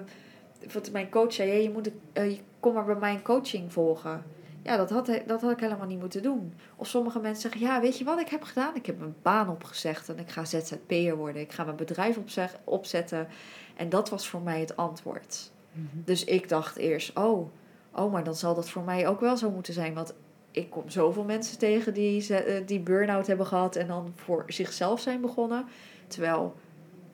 [0.73, 4.23] wat mijn coach zei, je moet, uh, kom maar bij mijn coaching volgen.
[4.63, 6.53] Ja, dat had, dat had ik helemaal niet moeten doen.
[6.75, 8.75] Of sommige mensen zeggen, ja, weet je wat ik heb gedaan?
[8.75, 11.41] Ik heb mijn baan opgezegd en ik ga ZZP'er worden.
[11.41, 12.17] Ik ga mijn bedrijf
[12.63, 13.27] opzetten.
[13.75, 15.51] En dat was voor mij het antwoord.
[15.71, 15.85] Mhm.
[16.05, 17.49] Dus ik dacht eerst, oh,
[17.91, 19.93] oh, maar dan zal dat voor mij ook wel zo moeten zijn.
[19.93, 20.13] Want
[20.51, 24.99] ik kom zoveel mensen tegen die, eh, die burn-out hebben gehad en dan voor zichzelf
[24.99, 25.65] zijn begonnen.
[26.07, 26.55] Terwijl,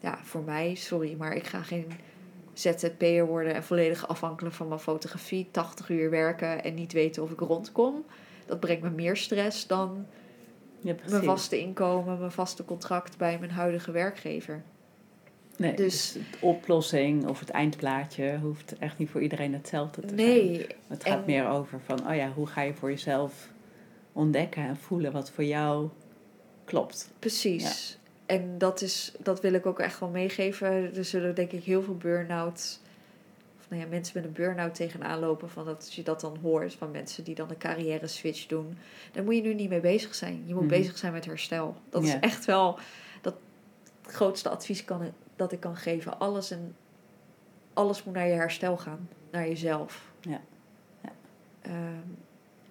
[0.03, 1.91] ja, voor mij, sorry, maar ik ga geen
[2.53, 7.31] ZZP'er worden en volledig afhankelijk van mijn fotografie, 80 uur werken en niet weten of
[7.31, 8.05] ik rondkom.
[8.45, 10.05] Dat brengt me meer stress dan
[10.79, 14.63] ja, mijn vaste inkomen, mijn vaste contract bij mijn huidige werkgever.
[15.57, 20.13] Nee, dus, dus, de oplossing of het eindplaatje hoeft echt niet voor iedereen hetzelfde te
[20.13, 20.67] nee, zijn.
[20.87, 23.49] Het gaat meer over van, oh ja, hoe ga je voor jezelf
[24.11, 25.89] ontdekken en voelen wat voor jou
[26.65, 27.11] klopt.
[27.19, 27.97] Precies.
[28.25, 30.95] En dat, is, dat wil ik ook echt wel meegeven.
[30.95, 32.79] Er zullen denk ik heel veel burn-out,
[33.59, 35.49] of nou ja, mensen met een burn-out tegenaan lopen.
[35.49, 38.77] Van dat, als je dat dan hoort van mensen die dan een carrière switch doen.
[39.11, 40.43] Daar moet je nu niet mee bezig zijn.
[40.45, 40.71] Je moet mhm.
[40.71, 41.75] bezig zijn met herstel.
[41.89, 42.79] Dat is echt wel
[43.21, 43.35] dat
[44.01, 46.19] het grootste advies kan, dat ik kan geven.
[46.19, 46.75] Alles, en,
[47.73, 50.11] alles moet naar je herstel gaan, naar jezelf.
[50.21, 50.41] Ja.
[51.01, 51.11] ja.
[51.61, 52.07] Ehm,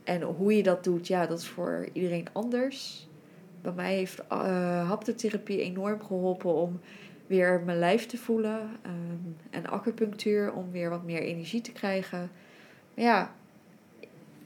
[0.04, 3.06] en hoe je dat doet, ja, dat is voor iedereen anders.
[3.62, 6.80] Bij mij heeft uh, haptotherapie enorm geholpen om
[7.26, 8.60] weer mijn lijf te voelen.
[8.86, 12.30] Um, en acupunctuur om weer wat meer energie te krijgen.
[12.94, 13.34] Maar ja,